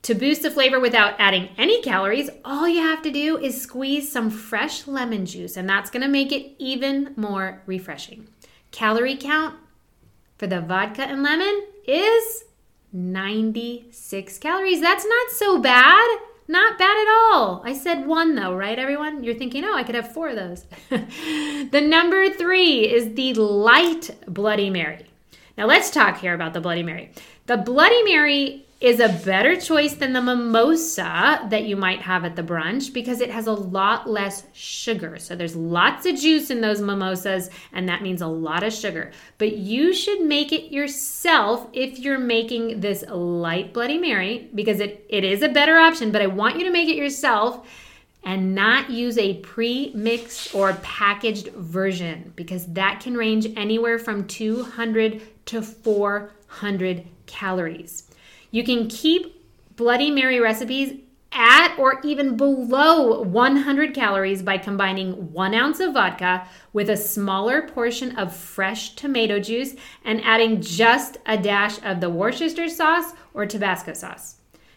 To 0.08 0.14
boost 0.14 0.40
the 0.40 0.50
flavor 0.50 0.80
without 0.80 1.16
adding 1.18 1.50
any 1.58 1.82
calories, 1.82 2.30
all 2.42 2.66
you 2.66 2.80
have 2.80 3.02
to 3.02 3.10
do 3.10 3.36
is 3.36 3.60
squeeze 3.60 4.10
some 4.10 4.30
fresh 4.30 4.86
lemon 4.86 5.26
juice, 5.26 5.54
and 5.54 5.68
that's 5.68 5.90
gonna 5.90 6.08
make 6.08 6.32
it 6.32 6.54
even 6.58 7.12
more 7.14 7.62
refreshing. 7.66 8.26
Calorie 8.70 9.18
count 9.18 9.56
for 10.38 10.46
the 10.46 10.62
vodka 10.62 11.02
and 11.02 11.22
lemon 11.22 11.62
is 11.86 12.44
96 12.90 14.38
calories. 14.38 14.80
That's 14.80 15.04
not 15.04 15.30
so 15.32 15.58
bad. 15.58 16.20
Not 16.48 16.78
bad 16.78 16.96
at 16.96 17.08
all. 17.10 17.60
I 17.66 17.74
said 17.74 18.06
one 18.06 18.34
though, 18.34 18.56
right, 18.56 18.78
everyone? 18.78 19.22
You're 19.22 19.34
thinking, 19.34 19.62
oh, 19.62 19.74
I 19.74 19.82
could 19.82 19.94
have 19.94 20.14
four 20.14 20.30
of 20.30 20.36
those. 20.36 20.64
the 20.88 21.82
number 21.82 22.30
three 22.30 22.90
is 22.90 23.12
the 23.12 23.34
light 23.34 24.16
Bloody 24.26 24.70
Mary. 24.70 25.04
Now 25.58 25.66
let's 25.66 25.90
talk 25.90 26.18
here 26.18 26.32
about 26.32 26.54
the 26.54 26.62
Bloody 26.62 26.82
Mary. 26.82 27.10
The 27.44 27.58
Bloody 27.58 28.02
Mary 28.04 28.64
is 28.80 29.00
a 29.00 29.08
better 29.24 29.56
choice 29.56 29.94
than 29.94 30.12
the 30.12 30.22
mimosa 30.22 31.44
that 31.50 31.64
you 31.64 31.76
might 31.76 32.00
have 32.00 32.24
at 32.24 32.36
the 32.36 32.42
brunch 32.42 32.92
because 32.92 33.20
it 33.20 33.30
has 33.30 33.48
a 33.48 33.52
lot 33.52 34.08
less 34.08 34.44
sugar. 34.52 35.18
So 35.18 35.34
there's 35.34 35.56
lots 35.56 36.06
of 36.06 36.14
juice 36.14 36.48
in 36.50 36.60
those 36.60 36.80
mimosas, 36.80 37.50
and 37.72 37.88
that 37.88 38.02
means 38.02 38.22
a 38.22 38.28
lot 38.28 38.62
of 38.62 38.72
sugar. 38.72 39.10
But 39.38 39.56
you 39.56 39.92
should 39.92 40.22
make 40.22 40.52
it 40.52 40.72
yourself 40.72 41.68
if 41.72 41.98
you're 41.98 42.20
making 42.20 42.78
this 42.78 43.04
light 43.08 43.72
Bloody 43.74 43.98
Mary 43.98 44.48
because 44.54 44.78
it, 44.78 45.04
it 45.08 45.24
is 45.24 45.42
a 45.42 45.48
better 45.48 45.76
option, 45.76 46.12
but 46.12 46.22
I 46.22 46.28
want 46.28 46.56
you 46.56 46.64
to 46.64 46.72
make 46.72 46.88
it 46.88 46.96
yourself 46.96 47.66
and 48.24 48.54
not 48.54 48.90
use 48.90 49.18
a 49.18 49.38
pre 49.38 49.90
mixed 49.94 50.54
or 50.54 50.74
packaged 50.82 51.48
version 51.48 52.32
because 52.36 52.66
that 52.74 53.00
can 53.00 53.16
range 53.16 53.48
anywhere 53.56 53.98
from 53.98 54.26
200 54.28 55.20
to 55.46 55.62
400 55.62 57.06
calories. 57.26 58.07
You 58.50 58.64
can 58.64 58.88
keep 58.88 59.34
Bloody 59.76 60.10
Mary 60.10 60.40
recipes 60.40 61.00
at 61.32 61.76
or 61.78 62.00
even 62.02 62.36
below 62.36 63.22
100 63.22 63.94
calories 63.94 64.42
by 64.42 64.56
combining 64.56 65.32
one 65.32 65.54
ounce 65.54 65.78
of 65.78 65.92
vodka 65.92 66.48
with 66.72 66.88
a 66.88 66.96
smaller 66.96 67.68
portion 67.68 68.16
of 68.16 68.34
fresh 68.34 68.94
tomato 68.94 69.38
juice 69.38 69.74
and 70.04 70.22
adding 70.24 70.60
just 70.62 71.18
a 71.26 71.36
dash 71.36 71.78
of 71.84 72.00
the 72.00 72.08
Worcester 72.08 72.68
sauce 72.68 73.12
or 73.34 73.44
Tabasco 73.44 73.92
sauce. 73.92 74.36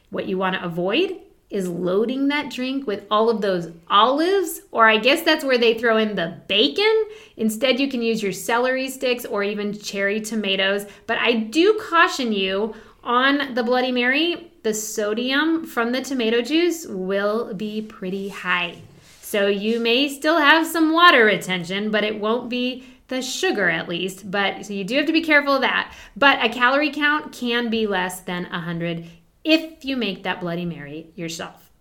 What 0.09 0.27
you 0.27 0.37
want 0.37 0.55
to 0.55 0.65
avoid 0.65 1.21
is 1.51 1.67
loading 1.67 2.29
that 2.29 2.49
drink 2.49 2.87
with 2.87 3.05
all 3.11 3.29
of 3.29 3.41
those 3.41 3.71
olives, 3.89 4.61
or 4.71 4.89
I 4.89 4.97
guess 4.97 5.21
that's 5.21 5.43
where 5.43 5.57
they 5.57 5.77
throw 5.77 5.97
in 5.97 6.15
the 6.15 6.41
bacon. 6.47 7.05
Instead, 7.35 7.79
you 7.79 7.89
can 7.89 8.01
use 8.01 8.23
your 8.23 8.31
celery 8.31 8.89
sticks 8.89 9.25
or 9.25 9.43
even 9.43 9.77
cherry 9.77 10.21
tomatoes. 10.21 10.85
But 11.07 11.17
I 11.17 11.33
do 11.33 11.77
caution 11.89 12.31
you 12.31 12.73
on 13.03 13.53
the 13.55 13.63
Bloody 13.63 13.91
Mary, 13.91 14.51
the 14.63 14.73
sodium 14.73 15.65
from 15.65 15.91
the 15.91 16.01
tomato 16.01 16.41
juice 16.41 16.85
will 16.85 17.53
be 17.53 17.81
pretty 17.81 18.29
high. 18.29 18.81
So 19.21 19.47
you 19.47 19.79
may 19.79 20.09
still 20.09 20.37
have 20.37 20.67
some 20.67 20.93
water 20.93 21.25
retention, 21.25 21.89
but 21.89 22.03
it 22.03 22.19
won't 22.19 22.49
be 22.49 22.85
the 23.07 23.21
sugar 23.21 23.69
at 23.69 23.89
least. 23.89 24.29
But 24.29 24.65
so 24.65 24.73
you 24.73 24.83
do 24.83 24.97
have 24.97 25.05
to 25.05 25.13
be 25.13 25.21
careful 25.21 25.55
of 25.55 25.61
that. 25.61 25.93
But 26.15 26.43
a 26.43 26.49
calorie 26.49 26.91
count 26.91 27.33
can 27.33 27.69
be 27.69 27.87
less 27.87 28.21
than 28.21 28.43
100 28.43 29.05
if 29.43 29.83
you 29.83 29.97
make 29.97 30.23
that 30.23 30.41
Bloody 30.41 30.65
Mary 30.65 31.11
yourself. 31.15 31.71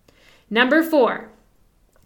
Number 0.49 0.81
four, 0.83 1.29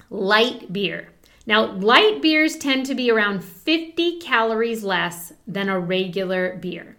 light 0.10 0.72
beer. 0.74 1.10
Now, 1.48 1.72
light 1.74 2.22
beers 2.22 2.58
tend 2.58 2.88
to 2.88 2.96
be 2.96 3.12
around 3.12 3.44
50 3.44 4.20
calories 4.20 4.84
less 4.84 5.34
than 5.48 5.70
a 5.70 5.80
regular 5.80 6.58
beer. 6.58 6.95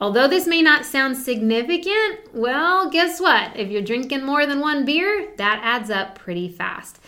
Although 0.00 0.28
this 0.28 0.46
may 0.46 0.62
not 0.62 0.84
sound 0.84 1.16
significant, 1.16 2.32
well, 2.32 2.88
guess 2.88 3.20
what? 3.20 3.56
If 3.56 3.68
you're 3.68 3.82
drinking 3.82 4.24
more 4.24 4.46
than 4.46 4.60
one 4.60 4.84
beer, 4.84 5.32
that 5.36 5.60
adds 5.62 5.90
up 5.90 6.16
pretty 6.16 6.48
fast. 6.48 7.00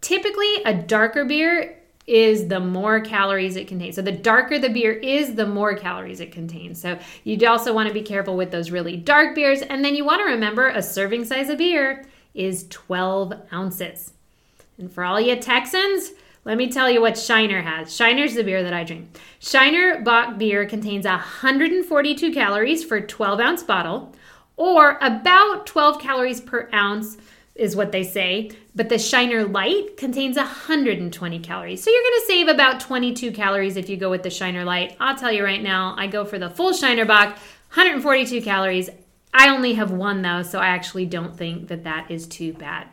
Typically, 0.00 0.56
a 0.64 0.74
darker 0.74 1.24
beer 1.24 1.78
is 2.06 2.48
the 2.48 2.58
more 2.58 3.00
calories 3.00 3.54
it 3.54 3.68
contains. 3.68 3.94
So 3.94 4.02
the 4.02 4.10
darker 4.10 4.58
the 4.58 4.68
beer 4.68 4.92
is, 4.92 5.36
the 5.36 5.46
more 5.46 5.76
calories 5.76 6.20
it 6.20 6.32
contains. 6.32 6.80
So 6.80 6.98
you 7.22 7.46
also 7.46 7.72
want 7.72 7.88
to 7.88 7.94
be 7.94 8.02
careful 8.02 8.36
with 8.36 8.50
those 8.50 8.72
really 8.72 8.96
dark 8.96 9.36
beers. 9.36 9.62
And 9.62 9.84
then 9.84 9.94
you 9.94 10.04
want 10.04 10.20
to 10.20 10.32
remember 10.32 10.68
a 10.68 10.82
serving 10.82 11.24
size 11.26 11.48
of 11.48 11.58
beer 11.58 12.04
is 12.34 12.66
12 12.70 13.34
ounces. 13.52 14.12
And 14.78 14.90
for 14.90 15.04
all 15.04 15.20
you 15.20 15.36
Texans, 15.36 16.10
let 16.44 16.56
me 16.56 16.70
tell 16.70 16.90
you 16.90 17.00
what 17.00 17.16
Shiner 17.16 17.62
has. 17.62 17.94
Shiner's 17.94 18.34
the 18.34 18.42
beer 18.42 18.62
that 18.62 18.72
I 18.72 18.82
drink. 18.84 19.16
Shiner 19.38 20.00
Bock 20.00 20.38
beer 20.38 20.66
contains 20.66 21.04
142 21.04 22.32
calories 22.32 22.82
for 22.82 23.00
12 23.00 23.40
ounce 23.40 23.62
bottle, 23.62 24.12
or 24.56 24.98
about 25.00 25.66
12 25.66 26.00
calories 26.00 26.40
per 26.40 26.68
ounce 26.72 27.16
is 27.54 27.76
what 27.76 27.92
they 27.92 28.02
say. 28.02 28.50
But 28.74 28.88
the 28.88 28.98
Shiner 28.98 29.44
Light 29.44 29.96
contains 29.96 30.36
120 30.36 31.38
calories. 31.40 31.82
So 31.82 31.90
you're 31.90 32.02
to 32.02 32.24
save 32.26 32.48
about 32.48 32.80
22 32.80 33.32
calories 33.32 33.76
if 33.76 33.88
you 33.88 33.96
go 33.96 34.10
with 34.10 34.22
the 34.22 34.30
Shiner 34.30 34.64
Light. 34.64 34.96
I'll 34.98 35.16
tell 35.16 35.30
you 35.30 35.44
right 35.44 35.62
now, 35.62 35.94
I 35.96 36.06
go 36.06 36.24
for 36.24 36.38
the 36.38 36.50
full 36.50 36.72
Shiner 36.72 37.04
Bock, 37.04 37.36
142 37.74 38.42
calories. 38.42 38.90
I 39.34 39.48
only 39.48 39.74
have 39.74 39.90
one 39.90 40.22
though, 40.22 40.42
so 40.42 40.58
I 40.58 40.68
actually 40.68 41.06
don't 41.06 41.36
think 41.36 41.68
that 41.68 41.84
that 41.84 42.10
is 42.10 42.26
too 42.26 42.52
bad. 42.52 42.88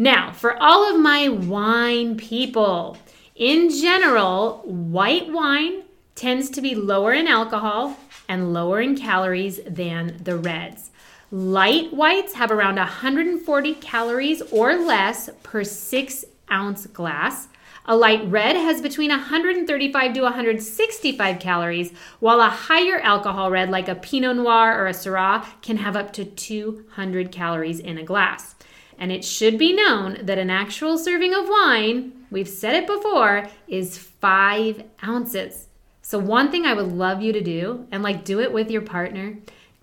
Now, 0.00 0.32
for 0.32 0.56
all 0.62 0.90
of 0.90 0.98
my 0.98 1.28
wine 1.28 2.16
people, 2.16 2.96
in 3.36 3.68
general, 3.68 4.62
white 4.64 5.30
wine 5.30 5.82
tends 6.14 6.48
to 6.52 6.62
be 6.62 6.74
lower 6.74 7.12
in 7.12 7.26
alcohol 7.26 7.98
and 8.26 8.54
lower 8.54 8.80
in 8.80 8.96
calories 8.96 9.60
than 9.66 10.16
the 10.24 10.38
reds. 10.38 10.90
Light 11.30 11.92
whites 11.92 12.32
have 12.32 12.50
around 12.50 12.76
140 12.76 13.74
calories 13.74 14.40
or 14.50 14.74
less 14.76 15.28
per 15.42 15.64
six 15.64 16.24
ounce 16.50 16.86
glass. 16.86 17.48
A 17.84 17.94
light 17.94 18.24
red 18.24 18.56
has 18.56 18.80
between 18.80 19.10
135 19.10 20.14
to 20.14 20.22
165 20.22 21.38
calories, 21.38 21.92
while 22.20 22.40
a 22.40 22.48
higher 22.48 23.00
alcohol 23.00 23.50
red, 23.50 23.68
like 23.68 23.88
a 23.88 23.94
Pinot 23.94 24.36
Noir 24.36 24.82
or 24.82 24.86
a 24.86 24.92
Syrah, 24.92 25.44
can 25.60 25.76
have 25.76 25.94
up 25.94 26.10
to 26.14 26.24
200 26.24 27.30
calories 27.30 27.80
in 27.80 27.98
a 27.98 28.02
glass. 28.02 28.54
And 29.00 29.10
it 29.10 29.24
should 29.24 29.56
be 29.56 29.72
known 29.72 30.18
that 30.22 30.38
an 30.38 30.50
actual 30.50 30.98
serving 30.98 31.32
of 31.32 31.48
wine, 31.48 32.12
we've 32.30 32.48
said 32.48 32.76
it 32.76 32.86
before, 32.86 33.48
is 33.66 33.96
five 33.96 34.84
ounces. 35.02 35.68
So, 36.02 36.18
one 36.18 36.50
thing 36.50 36.66
I 36.66 36.74
would 36.74 36.92
love 36.92 37.22
you 37.22 37.32
to 37.32 37.40
do, 37.40 37.86
and 37.90 38.02
like 38.02 38.24
do 38.24 38.40
it 38.40 38.52
with 38.52 38.70
your 38.70 38.82
partner, 38.82 39.38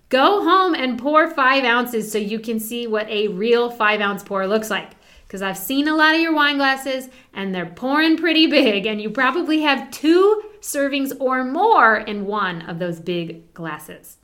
go 0.08 0.44
home 0.44 0.74
and 0.74 0.98
pour 0.98 1.28
five 1.30 1.64
ounces 1.64 2.12
so 2.12 2.18
you 2.18 2.38
can 2.38 2.60
see 2.60 2.86
what 2.86 3.08
a 3.08 3.26
real 3.28 3.70
five 3.70 4.00
ounce 4.00 4.22
pour 4.22 4.46
looks 4.46 4.70
like. 4.70 4.92
Because 5.26 5.42
I've 5.42 5.58
seen 5.58 5.88
a 5.88 5.96
lot 5.96 6.14
of 6.14 6.20
your 6.20 6.34
wine 6.34 6.56
glasses 6.56 7.08
and 7.34 7.52
they're 7.54 7.66
pouring 7.66 8.16
pretty 8.16 8.46
big, 8.46 8.86
and 8.86 9.00
you 9.00 9.10
probably 9.10 9.62
have 9.62 9.90
two 9.90 10.42
servings 10.60 11.12
or 11.20 11.44
more 11.44 11.96
in 11.96 12.24
one 12.24 12.62
of 12.62 12.78
those 12.78 13.00
big 13.00 13.52
glasses. 13.52 14.18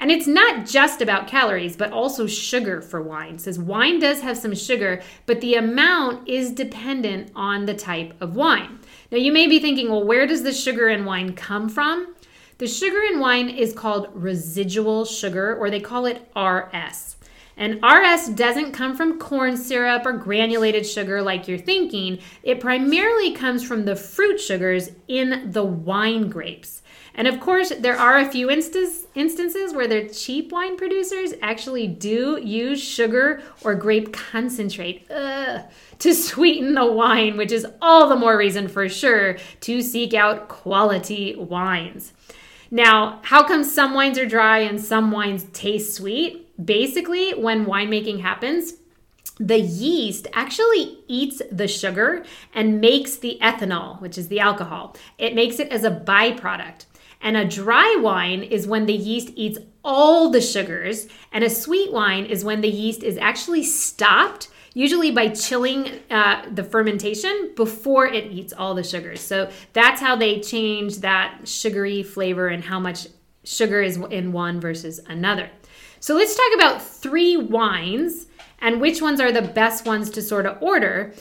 And 0.00 0.12
it's 0.12 0.28
not 0.28 0.64
just 0.64 1.02
about 1.02 1.26
calories, 1.26 1.76
but 1.76 1.90
also 1.90 2.28
sugar 2.28 2.80
for 2.80 3.02
wine. 3.02 3.38
says 3.38 3.58
wine 3.58 3.98
does 3.98 4.20
have 4.20 4.38
some 4.38 4.54
sugar, 4.54 5.02
but 5.26 5.40
the 5.40 5.54
amount 5.54 6.28
is 6.28 6.52
dependent 6.52 7.32
on 7.34 7.66
the 7.66 7.74
type 7.74 8.14
of 8.20 8.36
wine. 8.36 8.78
Now 9.10 9.18
you 9.18 9.32
may 9.32 9.48
be 9.48 9.58
thinking, 9.58 9.90
well, 9.90 10.04
where 10.04 10.26
does 10.26 10.44
the 10.44 10.52
sugar 10.52 10.88
in 10.88 11.04
wine 11.04 11.32
come 11.32 11.68
from? 11.68 12.14
The 12.58 12.68
sugar 12.68 13.02
in 13.02 13.18
wine 13.18 13.48
is 13.48 13.72
called 13.72 14.08
residual 14.14 15.04
sugar, 15.04 15.56
or 15.56 15.68
they 15.68 15.80
call 15.80 16.06
it 16.06 16.28
RS. 16.36 17.16
And 17.56 17.82
RS 17.82 18.28
doesn't 18.30 18.72
come 18.72 18.96
from 18.96 19.18
corn 19.18 19.56
syrup 19.56 20.06
or 20.06 20.12
granulated 20.12 20.86
sugar 20.86 21.20
like 21.22 21.48
you're 21.48 21.58
thinking. 21.58 22.20
It 22.44 22.60
primarily 22.60 23.32
comes 23.32 23.64
from 23.64 23.84
the 23.84 23.96
fruit 23.96 24.38
sugars 24.38 24.90
in 25.08 25.50
the 25.50 25.64
wine 25.64 26.30
grapes. 26.30 26.82
And 27.18 27.26
of 27.26 27.40
course, 27.40 27.72
there 27.80 27.98
are 27.98 28.18
a 28.18 28.30
few 28.30 28.48
instances 28.48 29.74
where 29.74 29.88
the 29.88 30.08
cheap 30.08 30.52
wine 30.52 30.76
producers 30.76 31.34
actually 31.42 31.88
do 31.88 32.38
use 32.40 32.80
sugar 32.80 33.42
or 33.64 33.74
grape 33.74 34.12
concentrate 34.12 35.04
ugh, 35.10 35.62
to 35.98 36.14
sweeten 36.14 36.74
the 36.74 36.86
wine, 36.86 37.36
which 37.36 37.50
is 37.50 37.66
all 37.82 38.08
the 38.08 38.14
more 38.14 38.38
reason 38.38 38.68
for 38.68 38.88
sure 38.88 39.36
to 39.62 39.82
seek 39.82 40.14
out 40.14 40.48
quality 40.48 41.34
wines. 41.36 42.12
Now, 42.70 43.18
how 43.24 43.42
come 43.42 43.64
some 43.64 43.94
wines 43.94 44.16
are 44.16 44.24
dry 44.24 44.60
and 44.60 44.80
some 44.80 45.10
wines 45.10 45.42
taste 45.52 45.96
sweet? 45.96 46.46
Basically, 46.64 47.32
when 47.32 47.66
winemaking 47.66 48.20
happens, 48.20 48.74
the 49.40 49.58
yeast 49.58 50.28
actually 50.34 50.98
eats 51.08 51.42
the 51.50 51.66
sugar 51.66 52.24
and 52.54 52.80
makes 52.80 53.16
the 53.16 53.38
ethanol, 53.42 54.00
which 54.00 54.16
is 54.16 54.28
the 54.28 54.38
alcohol. 54.38 54.94
It 55.18 55.34
makes 55.34 55.58
it 55.58 55.72
as 55.72 55.82
a 55.82 55.90
byproduct. 55.90 56.84
And 57.20 57.36
a 57.36 57.44
dry 57.44 57.98
wine 58.00 58.42
is 58.42 58.66
when 58.66 58.86
the 58.86 58.94
yeast 58.94 59.30
eats 59.34 59.58
all 59.84 60.30
the 60.30 60.40
sugars, 60.40 61.08
and 61.32 61.42
a 61.42 61.50
sweet 61.50 61.92
wine 61.92 62.26
is 62.26 62.44
when 62.44 62.60
the 62.60 62.68
yeast 62.68 63.02
is 63.02 63.16
actually 63.18 63.64
stopped, 63.64 64.48
usually 64.74 65.10
by 65.10 65.28
chilling 65.28 65.88
uh, 66.10 66.44
the 66.52 66.62
fermentation 66.62 67.52
before 67.56 68.06
it 68.06 68.30
eats 68.30 68.52
all 68.52 68.74
the 68.74 68.84
sugars. 68.84 69.20
So 69.20 69.50
that's 69.72 70.00
how 70.00 70.14
they 70.14 70.40
change 70.40 70.98
that 70.98 71.48
sugary 71.48 72.02
flavor 72.02 72.48
and 72.48 72.62
how 72.62 72.78
much 72.78 73.08
sugar 73.44 73.82
is 73.82 73.96
in 74.10 74.32
one 74.32 74.60
versus 74.60 75.00
another. 75.06 75.50
So 76.00 76.14
let's 76.14 76.36
talk 76.36 76.54
about 76.54 76.82
three 76.82 77.36
wines 77.36 78.26
and 78.60 78.80
which 78.80 79.00
ones 79.02 79.20
are 79.20 79.32
the 79.32 79.42
best 79.42 79.86
ones 79.86 80.10
to 80.10 80.22
sort 80.22 80.46
of 80.46 80.62
order. 80.62 81.14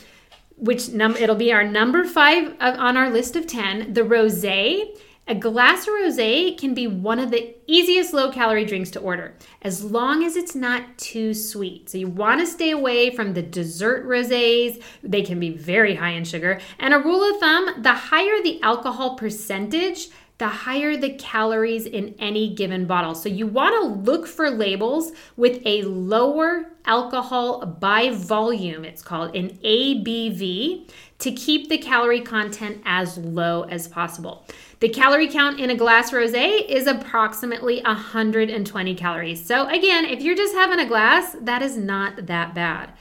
Which 0.58 0.90
num- 0.90 1.16
it'll 1.16 1.36
be 1.36 1.54
our 1.54 1.64
number 1.64 2.04
five 2.04 2.56
on 2.60 2.98
our 2.98 3.10
list 3.10 3.36
of 3.36 3.48
ten. 3.48 3.94
The 3.94 4.02
rosé. 4.02 4.98
A 5.30 5.36
glass 5.36 5.82
of 5.82 5.94
rosé 5.94 6.58
can 6.58 6.74
be 6.74 6.88
one 6.88 7.20
of 7.20 7.32
the 7.32 7.54
easiest 7.68 8.14
low 8.14 8.32
calorie 8.32 8.64
drinks 8.64 8.90
to 8.92 9.02
order, 9.02 9.36
as 9.62 9.84
long 9.84 10.24
as 10.24 10.38
it's 10.38 10.56
not 10.56 10.98
too 10.98 11.34
sweet. 11.34 11.90
So 11.90 11.98
you 11.98 12.08
want 12.08 12.40
to 12.40 12.48
stay 12.48 12.72
away 12.72 13.14
from 13.14 13.34
the 13.34 13.42
dessert 13.42 14.08
rosés. 14.08 14.82
They 15.04 15.24
can 15.24 15.38
be 15.38 15.50
very 15.50 15.96
high 15.96 16.12
in 16.12 16.24
sugar. 16.24 16.62
And 16.80 16.94
a 16.94 17.00
rule 17.00 17.24
of 17.24 17.42
thumb, 17.42 17.82
the 17.82 17.94
higher 17.94 18.42
the 18.42 18.62
alcohol 18.64 19.18
percentage, 19.18 20.08
the 20.38 20.48
higher 20.48 20.96
the 20.96 21.14
calories 21.16 21.86
in 21.86 22.16
any 22.20 22.54
given 22.54 22.86
bottle. 22.86 23.16
So 23.16 23.28
you 23.28 23.48
want 23.48 23.76
to 23.82 24.10
look 24.10 24.28
for 24.28 24.50
labels 24.50 25.12
with 25.36 25.62
a 25.66 25.82
lower 25.82 26.72
alcohol 26.86 27.66
by 27.66 28.12
volume, 28.12 28.86
it's 28.86 29.02
called 29.02 29.36
an 29.36 29.50
ABV, 29.64 30.90
to 31.20 31.32
keep 31.32 31.70
the 31.70 31.78
calorie 31.78 32.22
content 32.22 32.82
as 32.86 33.18
low 33.18 33.64
as 33.64 33.88
possible. 33.88 34.46
The 34.80 34.90
calorie 34.90 35.28
count 35.28 35.60
in 35.60 35.72
a 35.72 35.76
glass 35.76 36.12
rosé 36.12 36.64
is 36.68 36.86
approximately 36.86 37.82
120 37.82 38.96
calories. 38.96 39.44
So 39.44 39.68
again, 39.68 40.06
if 40.06 40.22
you're 40.22 40.36
just 40.36 40.54
having 40.54 40.80
a 40.80 40.88
glass, 40.88 41.36
that 41.42 41.64
is 41.64 41.76
not 41.78 42.28
that 42.28 42.54
bad. 42.54 42.92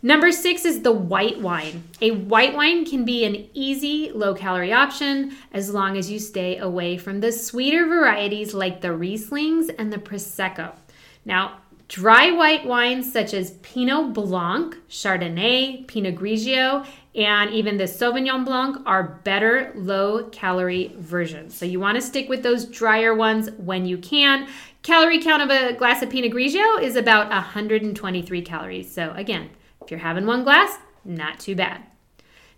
Number 0.00 0.30
six 0.30 0.64
is 0.64 0.82
the 0.82 0.92
white 0.92 1.40
wine. 1.40 1.82
A 2.00 2.12
white 2.12 2.54
wine 2.54 2.84
can 2.84 3.04
be 3.04 3.24
an 3.24 3.48
easy, 3.52 4.12
low 4.12 4.32
calorie 4.32 4.72
option 4.72 5.36
as 5.52 5.74
long 5.74 5.96
as 5.96 6.08
you 6.08 6.20
stay 6.20 6.56
away 6.56 6.96
from 6.96 7.18
the 7.18 7.32
sweeter 7.32 7.84
varieties 7.84 8.54
like 8.54 8.80
the 8.80 8.88
Rieslings 8.88 9.74
and 9.76 9.92
the 9.92 9.98
Prosecco. 9.98 10.76
Now, 11.24 11.58
dry 11.88 12.30
white 12.30 12.64
wines 12.64 13.12
such 13.12 13.34
as 13.34 13.52
Pinot 13.62 14.12
Blanc, 14.12 14.76
Chardonnay, 14.88 15.88
Pinot 15.88 16.14
Grigio, 16.14 16.86
and 17.18 17.50
even 17.50 17.76
the 17.76 17.84
Sauvignon 17.84 18.44
Blanc 18.44 18.76
are 18.86 19.20
better 19.24 19.72
low 19.74 20.28
calorie 20.28 20.94
versions. 20.98 21.56
So 21.56 21.66
you 21.66 21.80
want 21.80 21.96
to 21.96 22.00
stick 22.00 22.28
with 22.28 22.44
those 22.44 22.64
drier 22.64 23.12
ones 23.12 23.50
when 23.58 23.84
you 23.86 23.98
can. 23.98 24.48
Calorie 24.84 25.20
count 25.20 25.42
of 25.42 25.50
a 25.50 25.74
glass 25.74 26.00
of 26.00 26.10
Pinot 26.10 26.32
Grigio 26.32 26.80
is 26.80 26.94
about 26.94 27.28
123 27.30 28.42
calories. 28.42 28.90
So 28.90 29.12
again, 29.16 29.50
if 29.82 29.90
you're 29.90 29.98
having 29.98 30.26
one 30.26 30.44
glass, 30.44 30.78
not 31.04 31.40
too 31.40 31.56
bad. 31.56 31.82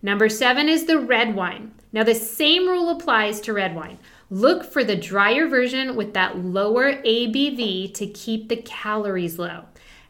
Number 0.02 0.28
seven 0.28 0.68
is 0.68 0.84
the 0.84 0.98
red 0.98 1.34
wine. 1.34 1.72
Now, 1.92 2.04
the 2.04 2.14
same 2.14 2.68
rule 2.68 2.90
applies 2.90 3.40
to 3.42 3.52
red 3.54 3.74
wine. 3.74 3.98
Look 4.28 4.64
for 4.64 4.84
the 4.84 4.94
drier 4.94 5.48
version 5.48 5.96
with 5.96 6.12
that 6.14 6.38
lower 6.38 6.92
ABV 7.02 7.94
to 7.94 8.06
keep 8.06 8.48
the 8.48 8.56
calories 8.56 9.38
low. 9.38 9.64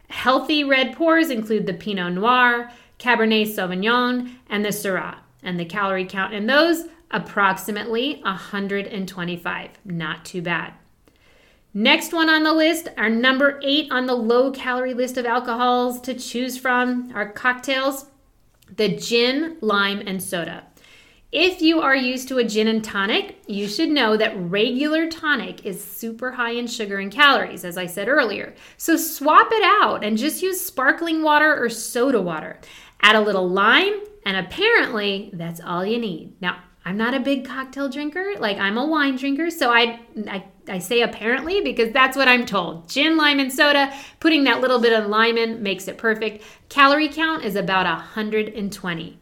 Healthy 0.09 0.65
red 0.65 0.97
pours 0.97 1.31
include 1.31 1.67
the 1.67 1.73
Pinot 1.73 2.15
Noir, 2.15 2.71
Cabernet 3.01 3.49
Sauvignon, 3.49 4.37
and 4.49 4.65
the 4.65 4.69
Syrah. 4.69 5.17
And 5.43 5.59
the 5.59 5.65
calorie 5.65 6.05
count 6.05 6.35
in 6.35 6.47
those, 6.47 6.85
approximately 7.11 8.21
125. 8.23 9.71
Not 9.85 10.25
too 10.25 10.43
bad. 10.43 10.75
Next 11.73 12.13
one 12.13 12.29
on 12.29 12.43
the 12.43 12.53
list, 12.53 12.89
our 12.97 13.09
number 13.09 13.61
eight 13.63 13.91
on 13.91 14.07
the 14.07 14.15
low 14.15 14.51
calorie 14.51 14.95
list 14.95 15.17
of 15.17 15.25
alcohols 15.25 16.01
to 16.03 16.15
choose 16.15 16.59
from 16.59 17.13
are 17.15 17.31
cocktails, 17.31 18.07
the 18.77 18.89
gin, 18.89 19.57
lime, 19.61 20.03
and 20.05 20.23
soda. 20.23 20.65
If 21.33 21.63
you 21.63 21.81
are 21.81 21.95
used 21.95 22.27
to 22.29 22.39
a 22.39 22.45
gin 22.45 22.67
and 22.67 22.83
tonic, 22.83 23.41
you 23.47 23.69
should 23.69 23.89
know 23.89 24.17
that 24.17 24.37
regular 24.37 25.09
tonic 25.09 25.65
is 25.65 25.83
super 25.83 26.33
high 26.33 26.51
in 26.51 26.67
sugar 26.67 26.99
and 26.99 27.13
calories, 27.13 27.65
as 27.65 27.79
I 27.79 27.87
said 27.87 28.09
earlier. 28.09 28.53
So 28.77 28.97
swap 28.97 29.47
it 29.53 29.63
out 29.63 30.03
and 30.03 30.19
just 30.19 30.43
use 30.43 30.61
sparkling 30.61 31.23
water 31.23 31.57
or 31.57 31.69
soda 31.69 32.21
water. 32.21 32.59
Add 33.03 33.17
a 33.17 33.21
little 33.21 33.49
lime, 33.49 33.95
and 34.25 34.37
apparently 34.37 35.31
that's 35.33 35.61
all 35.61 35.85
you 35.85 35.99
need. 35.99 36.41
Now, 36.41 36.59
I'm 36.85 36.97
not 36.97 37.15
a 37.15 37.21
big 37.21 37.45
cocktail 37.45 37.89
drinker. 37.89 38.35
Like 38.39 38.59
I'm 38.59 38.79
a 38.79 38.87
wine 38.87 39.17
drinker, 39.17 39.51
so 39.51 39.71
I, 39.71 40.01
I 40.29 40.45
I 40.69 40.79
say 40.79 41.03
apparently 41.03 41.61
because 41.61 41.93
that's 41.93 42.17
what 42.17 42.29
I'm 42.29 42.47
told. 42.47 42.89
Gin, 42.89 43.17
lime, 43.17 43.39
and 43.39 43.53
soda. 43.53 43.93
Putting 44.19 44.45
that 44.45 44.61
little 44.61 44.81
bit 44.81 44.99
of 44.99 45.09
lime 45.09 45.37
in 45.37 45.63
makes 45.63 45.89
it 45.89 45.99
perfect. 45.99 46.45
Calorie 46.69 47.09
count 47.09 47.45
is 47.45 47.57
about 47.57 47.87
120. 47.87 49.19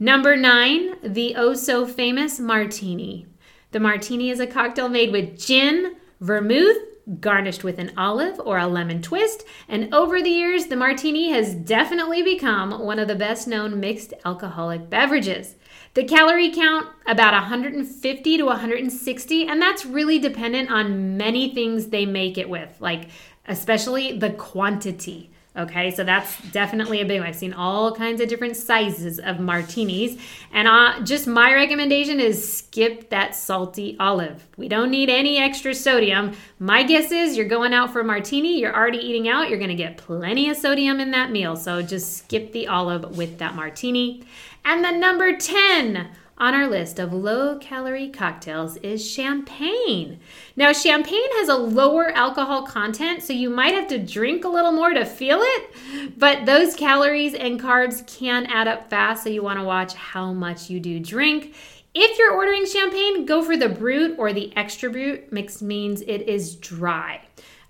Number 0.00 0.36
nine, 0.36 0.96
the 1.02 1.36
oh 1.36 1.54
so 1.54 1.86
famous 1.86 2.40
martini. 2.40 3.26
The 3.70 3.80
martini 3.80 4.30
is 4.30 4.40
a 4.40 4.46
cocktail 4.46 4.88
made 4.88 5.12
with 5.12 5.38
gin, 5.38 5.96
vermouth, 6.20 6.76
garnished 7.20 7.64
with 7.64 7.78
an 7.78 7.92
olive 7.96 8.40
or 8.44 8.58
a 8.58 8.66
lemon 8.66 9.02
twist. 9.02 9.44
And 9.68 9.92
over 9.94 10.22
the 10.22 10.30
years, 10.30 10.66
the 10.66 10.76
martini 10.76 11.30
has 11.30 11.54
definitely 11.54 12.22
become 12.22 12.80
one 12.80 12.98
of 12.98 13.08
the 13.08 13.14
best 13.14 13.46
known 13.46 13.80
mixed 13.80 14.14
alcoholic 14.24 14.88
beverages. 14.88 15.56
The 15.94 16.04
calorie 16.04 16.50
count 16.50 16.88
about 17.06 17.34
150 17.34 18.36
to 18.38 18.44
160 18.44 19.46
and 19.46 19.62
that's 19.62 19.86
really 19.86 20.18
dependent 20.18 20.70
on 20.70 21.16
many 21.16 21.54
things 21.54 21.88
they 21.88 22.06
make 22.06 22.36
it 22.36 22.48
with, 22.48 22.74
like 22.80 23.10
especially 23.46 24.18
the 24.18 24.30
quantity. 24.30 25.30
Okay, 25.56 25.92
so 25.92 26.02
that's 26.02 26.36
definitely 26.50 27.00
a 27.00 27.04
big 27.04 27.20
one. 27.20 27.28
I've 27.28 27.36
seen 27.36 27.52
all 27.52 27.94
kinds 27.94 28.20
of 28.20 28.28
different 28.28 28.56
sizes 28.56 29.20
of 29.20 29.38
martinis. 29.38 30.20
And 30.52 30.66
uh, 30.66 31.00
just 31.04 31.28
my 31.28 31.54
recommendation 31.54 32.18
is 32.18 32.56
skip 32.56 33.10
that 33.10 33.36
salty 33.36 33.96
olive. 34.00 34.44
We 34.56 34.66
don't 34.66 34.90
need 34.90 35.08
any 35.10 35.38
extra 35.38 35.72
sodium. 35.72 36.32
My 36.58 36.82
guess 36.82 37.12
is 37.12 37.36
you're 37.36 37.46
going 37.46 37.72
out 37.72 37.92
for 37.92 38.00
a 38.00 38.04
martini, 38.04 38.58
you're 38.58 38.74
already 38.74 38.98
eating 38.98 39.28
out, 39.28 39.48
you're 39.48 39.60
gonna 39.60 39.76
get 39.76 39.96
plenty 39.96 40.50
of 40.50 40.56
sodium 40.56 40.98
in 40.98 41.12
that 41.12 41.30
meal. 41.30 41.54
So 41.54 41.82
just 41.82 42.18
skip 42.18 42.50
the 42.50 42.66
olive 42.66 43.16
with 43.16 43.38
that 43.38 43.54
martini. 43.54 44.24
And 44.64 44.84
the 44.84 44.90
number 44.90 45.36
10 45.36 46.08
on 46.36 46.54
our 46.54 46.68
list 46.68 46.98
of 46.98 47.12
low 47.12 47.58
calorie 47.58 48.08
cocktails 48.08 48.76
is 48.78 49.08
champagne. 49.08 50.18
Now, 50.56 50.72
champagne 50.72 51.30
has 51.38 51.48
a 51.48 51.56
lower 51.56 52.10
alcohol 52.10 52.66
content, 52.66 53.22
so 53.22 53.32
you 53.32 53.50
might 53.50 53.74
have 53.74 53.88
to 53.88 53.98
drink 53.98 54.44
a 54.44 54.48
little 54.48 54.72
more 54.72 54.92
to 54.92 55.04
feel 55.04 55.38
it, 55.40 56.18
but 56.18 56.46
those 56.46 56.74
calories 56.74 57.34
and 57.34 57.60
carbs 57.60 58.06
can 58.18 58.46
add 58.46 58.68
up 58.68 58.90
fast, 58.90 59.24
so 59.24 59.30
you 59.30 59.42
want 59.42 59.58
to 59.58 59.64
watch 59.64 59.94
how 59.94 60.32
much 60.32 60.68
you 60.68 60.80
do 60.80 60.98
drink. 60.98 61.54
If 61.94 62.18
you're 62.18 62.32
ordering 62.32 62.66
champagne, 62.66 63.24
go 63.24 63.42
for 63.42 63.56
the 63.56 63.68
brut 63.68 64.16
or 64.18 64.32
the 64.32 64.54
extra 64.56 64.90
brut, 64.90 65.32
mix 65.32 65.62
means 65.62 66.00
it 66.00 66.22
is 66.22 66.56
dry. 66.56 67.20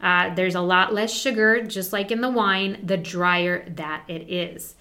Uh, 0.00 0.34
there's 0.34 0.54
a 0.54 0.60
lot 0.60 0.94
less 0.94 1.12
sugar, 1.12 1.62
just 1.62 1.92
like 1.92 2.10
in 2.10 2.20
the 2.22 2.30
wine, 2.30 2.80
the 2.82 2.96
drier 2.96 3.66
that 3.76 4.04
it 4.08 4.30
is. 4.30 4.74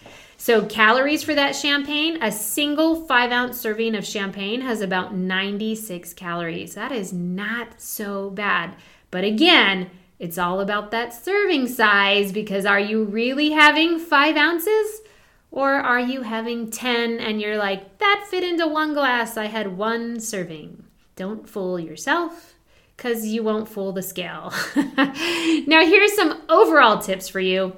So, 0.44 0.66
calories 0.66 1.24
for 1.24 1.34
that 1.36 1.56
champagne 1.56 2.22
a 2.22 2.30
single 2.30 3.06
five 3.06 3.32
ounce 3.32 3.58
serving 3.58 3.96
of 3.96 4.06
champagne 4.06 4.60
has 4.60 4.82
about 4.82 5.16
96 5.16 6.14
calories. 6.16 6.76
That 6.76 6.92
is 6.92 7.14
not 7.14 7.80
so 7.80 8.30
bad. 8.30 8.76
But 9.10 9.24
again, 9.24 9.90
it's 10.20 10.38
all 10.38 10.60
about 10.60 10.92
that 10.92 11.14
serving 11.14 11.70
size 11.70 12.34
because 12.34 12.66
are 12.66 12.78
you 12.78 13.06
really 13.06 13.52
having 13.52 13.98
five 14.00 14.36
ounces? 14.36 15.00
Or 15.50 15.76
are 15.76 16.02
you 16.02 16.24
having 16.24 16.70
10 16.70 17.22
and 17.22 17.40
you're 17.40 17.58
like, 17.58 18.00
that 18.00 18.28
fit 18.30 18.44
into 18.44 18.68
one 18.68 18.94
glass? 18.94 19.38
I 19.38 19.46
had 19.46 19.78
one 19.78 20.20
serving. 20.20 20.84
Don't 21.16 21.48
fool 21.48 21.80
yourself. 21.80 22.56
because 22.98 23.26
you 23.26 23.44
won't 23.44 23.70
fool 23.70 23.94
the 23.94 24.02
scale. 24.02 24.54
now, 24.76 25.86
here's 25.86 26.14
some 26.14 26.42
overall 26.50 27.00
tips 27.00 27.30
for 27.30 27.40
you. 27.40 27.78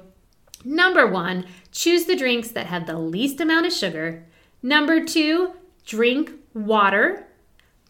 Number 0.64 1.06
one, 1.06 1.46
choose 1.76 2.06
the 2.06 2.16
drinks 2.16 2.48
that 2.48 2.66
have 2.66 2.86
the 2.86 2.98
least 2.98 3.38
amount 3.38 3.66
of 3.66 3.72
sugar. 3.72 4.24
Number 4.62 5.04
two, 5.04 5.52
drink 5.84 6.32
water 6.54 7.26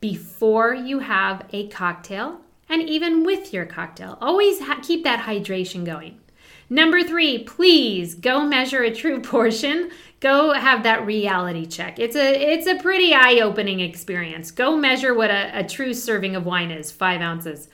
before 0.00 0.74
you 0.74 0.98
have 0.98 1.46
a 1.52 1.68
cocktail 1.68 2.40
and 2.68 2.82
even 2.82 3.24
with 3.24 3.52
your 3.52 3.64
cocktail. 3.64 4.18
Always 4.20 4.60
ha- 4.60 4.80
keep 4.82 5.04
that 5.04 5.24
hydration 5.24 5.84
going. 5.84 6.20
Number 6.68 7.04
three, 7.04 7.44
please 7.44 8.16
go 8.16 8.44
measure 8.44 8.82
a 8.82 8.92
true 8.92 9.20
portion. 9.34 9.92
Go 10.18 10.52
have 10.52 10.82
that 10.82 11.06
reality 11.06 11.64
check. 11.64 12.00
It's 12.00 12.16
a 12.16 12.54
it's 12.54 12.66
a 12.66 12.82
pretty 12.82 13.14
eye-opening 13.14 13.78
experience. 13.78 14.50
Go 14.50 14.76
measure 14.76 15.14
what 15.14 15.30
a, 15.30 15.60
a 15.60 15.62
true 15.62 15.94
serving 15.94 16.34
of 16.34 16.44
wine 16.44 16.72
is, 16.72 16.90
five 16.90 17.20
ounces. 17.20 17.68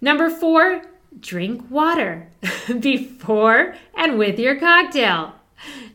Number 0.00 0.28
four, 0.28 0.82
drink 1.20 1.70
water 1.70 2.28
before 2.80 3.76
and 3.94 4.18
with 4.18 4.40
your 4.40 4.58
cocktail. 4.58 5.36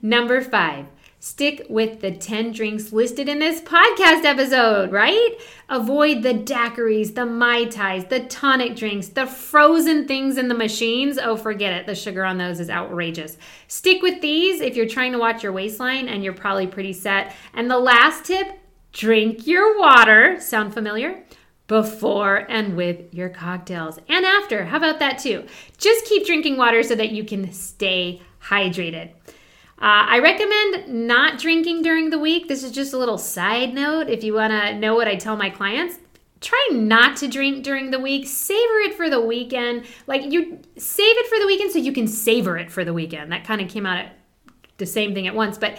Number 0.01 0.41
five, 0.41 0.85
Stick 1.19 1.65
with 1.67 2.01
the 2.01 2.11
10 2.11 2.51
drinks 2.51 2.93
listed 2.93 3.27
in 3.27 3.39
this 3.39 3.59
podcast 3.59 4.23
episode, 4.23 4.91
right? 4.91 5.35
Avoid 5.67 6.21
the 6.21 6.35
daiquiris, 6.35 7.15
the 7.15 7.25
Mai 7.25 7.65
Tais, 7.65 8.05
the 8.07 8.19
tonic 8.25 8.75
drinks, 8.75 9.07
the 9.07 9.25
frozen 9.25 10.07
things 10.07 10.37
in 10.37 10.47
the 10.47 10.53
machines. 10.53 11.17
Oh, 11.17 11.35
forget 11.35 11.73
it. 11.73 11.87
The 11.87 11.95
sugar 11.95 12.23
on 12.23 12.37
those 12.37 12.59
is 12.59 12.69
outrageous. 12.69 13.35
Stick 13.67 14.03
with 14.03 14.21
these 14.21 14.61
if 14.61 14.75
you're 14.75 14.87
trying 14.87 15.11
to 15.13 15.17
watch 15.17 15.41
your 15.41 15.51
waistline 15.51 16.07
and 16.07 16.23
you're 16.23 16.33
probably 16.33 16.67
pretty 16.67 16.93
set. 16.93 17.35
And 17.55 17.69
the 17.69 17.79
last 17.79 18.25
tip 18.25 18.47
drink 18.93 19.47
your 19.47 19.79
water. 19.79 20.39
Sound 20.39 20.71
familiar? 20.71 21.23
Before 21.65 22.45
and 22.47 22.77
with 22.77 23.11
your 23.11 23.29
cocktails 23.29 23.97
and 24.07 24.23
after. 24.23 24.65
How 24.65 24.77
about 24.77 24.99
that 24.99 25.17
too? 25.17 25.47
Just 25.79 26.05
keep 26.05 26.27
drinking 26.27 26.57
water 26.57 26.83
so 26.83 26.93
that 26.93 27.11
you 27.11 27.23
can 27.23 27.51
stay 27.51 28.21
hydrated. 28.39 29.13
Uh, 29.79 30.09
I 30.09 30.19
recommend 30.19 31.07
not 31.07 31.37
drinking 31.37 31.83
during 31.83 32.09
the 32.09 32.17
week. 32.17 32.47
This 32.47 32.63
is 32.63 32.71
just 32.71 32.93
a 32.93 32.97
little 32.97 33.19
side 33.19 33.75
note. 33.75 34.09
If 34.09 34.23
you 34.23 34.33
want 34.33 34.51
to 34.51 34.73
know 34.73 34.95
what 34.95 35.07
I 35.07 35.15
tell 35.15 35.37
my 35.37 35.51
clients, 35.51 35.99
try 36.41 36.69
not 36.71 37.17
to 37.17 37.27
drink 37.27 37.63
during 37.63 37.91
the 37.91 37.99
week. 37.99 38.25
Savor 38.25 38.79
it 38.79 38.95
for 38.95 39.07
the 39.07 39.21
weekend. 39.21 39.85
Like 40.07 40.31
you 40.31 40.59
save 40.77 41.17
it 41.17 41.27
for 41.27 41.39
the 41.39 41.45
weekend 41.45 41.71
so 41.71 41.77
you 41.77 41.93
can 41.93 42.07
savor 42.07 42.57
it 42.57 42.71
for 42.71 42.83
the 42.83 42.93
weekend. 42.93 43.31
That 43.31 43.43
kind 43.43 43.61
of 43.61 43.69
came 43.69 43.85
out 43.85 43.99
at 43.99 44.13
the 44.77 44.87
same 44.87 45.13
thing 45.13 45.27
at 45.27 45.35
once, 45.35 45.59
but 45.59 45.77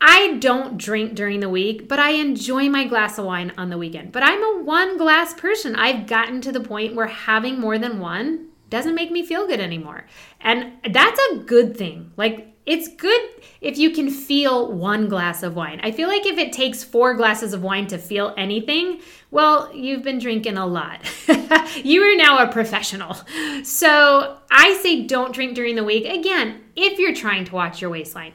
I 0.00 0.38
don't 0.38 0.78
drink 0.78 1.14
during 1.14 1.40
the 1.40 1.48
week, 1.48 1.86
but 1.86 1.98
I 1.98 2.12
enjoy 2.12 2.68
my 2.68 2.84
glass 2.84 3.18
of 3.18 3.26
wine 3.26 3.52
on 3.58 3.68
the 3.68 3.78
weekend. 3.78 4.12
But 4.12 4.22
I'm 4.22 4.42
a 4.42 4.62
one 4.62 4.96
glass 4.96 5.34
person. 5.34 5.76
I've 5.76 6.06
gotten 6.06 6.40
to 6.40 6.52
the 6.52 6.60
point 6.60 6.96
where 6.96 7.06
having 7.06 7.60
more 7.60 7.78
than 7.78 8.00
one 8.00 8.48
doesn't 8.70 8.94
make 8.94 9.10
me 9.10 9.24
feel 9.24 9.46
good 9.46 9.60
anymore. 9.60 10.06
And 10.40 10.72
that's 10.90 11.20
a 11.30 11.36
good 11.36 11.76
thing. 11.76 12.12
Like 12.16 12.48
it's 12.70 12.86
good 12.86 13.20
if 13.60 13.78
you 13.78 13.90
can 13.90 14.08
feel 14.08 14.70
one 14.70 15.08
glass 15.08 15.42
of 15.42 15.56
wine. 15.56 15.80
I 15.82 15.90
feel 15.90 16.06
like 16.06 16.24
if 16.24 16.38
it 16.38 16.52
takes 16.52 16.84
four 16.84 17.14
glasses 17.14 17.52
of 17.52 17.64
wine 17.64 17.88
to 17.88 17.98
feel 17.98 18.32
anything, 18.36 19.00
well, 19.32 19.74
you've 19.74 20.04
been 20.04 20.20
drinking 20.20 20.56
a 20.56 20.66
lot. 20.66 21.00
you 21.84 22.00
are 22.04 22.16
now 22.16 22.38
a 22.38 22.52
professional. 22.52 23.16
So 23.64 24.38
I 24.52 24.78
say 24.82 25.02
don't 25.02 25.34
drink 25.34 25.56
during 25.56 25.74
the 25.74 25.82
week. 25.82 26.06
Again, 26.06 26.60
if 26.76 27.00
you're 27.00 27.14
trying 27.14 27.44
to 27.46 27.54
watch 27.56 27.80
your 27.80 27.90
waistline, 27.90 28.34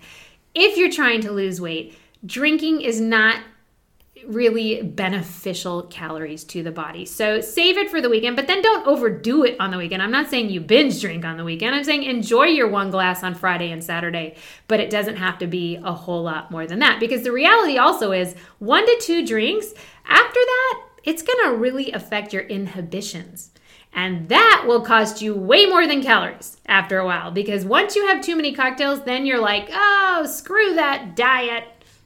if 0.54 0.76
you're 0.76 0.92
trying 0.92 1.22
to 1.22 1.32
lose 1.32 1.62
weight, 1.62 1.98
drinking 2.26 2.82
is 2.82 3.00
not 3.00 3.40
really 4.28 4.82
beneficial 4.82 5.84
calories 5.84 6.44
to 6.46 6.64
the 6.64 6.72
body. 6.72 7.06
So 7.06 7.42
save 7.42 7.78
it 7.78 7.90
for 7.90 8.02
the 8.02 8.10
weekend, 8.10 8.36
but 8.36 8.48
then 8.48 8.62
don't 8.62 8.88
overdo 8.88 9.44
it 9.44 9.56
on 9.60 9.72
the 9.72 9.78
weekend. 9.78 10.02
I'm 10.02 10.12
not 10.12 10.30
saying 10.30 10.50
you 10.50 10.62
binge 10.62 11.02
drink 11.02 11.26
on 11.26 11.38
the 11.38 11.44
weekend. 11.44 11.76
I'm 11.76 11.84
saying 11.84 12.04
enjoy 12.04 12.46
your 12.46 12.68
one 12.68 12.92
glass 12.92 13.24
on 13.24 13.36
Friday 13.36 13.72
and 13.72 13.84
Saturday, 13.84 14.36
but 14.68 14.80
it 14.80 14.90
doesn't 14.90 15.18
have 15.18 15.38
to 15.40 15.48
be 15.48 15.78
a 15.78 15.94
whole 15.94 16.24
lot 16.24 16.52
more 16.52 16.68
than 16.68 16.80
that 16.80 17.00
because 17.00 17.24
the 17.24 17.32
reality 17.32 17.78
also 17.78 18.12
is 18.12 18.36
one 18.60 18.86
to 18.86 18.98
two 19.02 19.26
drinks, 19.26 19.74
after 20.06 20.40
that, 20.40 20.84
it's 21.04 21.22
going 21.22 21.46
to 21.46 21.58
really 21.58 21.92
affect 21.92 22.34
your 22.34 22.44
inhibitions. 22.44 23.52
And 23.94 24.28
that 24.28 24.66
will 24.68 24.82
cost 24.82 25.22
you 25.22 25.34
way 25.34 25.66
more 25.66 25.88
than 25.88 26.04
calories 26.04 26.58
after 26.66 27.00
a 27.00 27.06
while 27.06 27.32
because 27.32 27.64
once 27.64 27.96
you 27.96 28.06
have 28.08 28.22
too 28.22 28.36
many 28.36 28.54
cocktails, 28.54 29.04
then 29.06 29.26
you're 29.26 29.40
like, 29.40 29.70
oh, 29.72 30.26
screw 30.30 30.76
that 30.76 31.16
diet. 31.16 31.64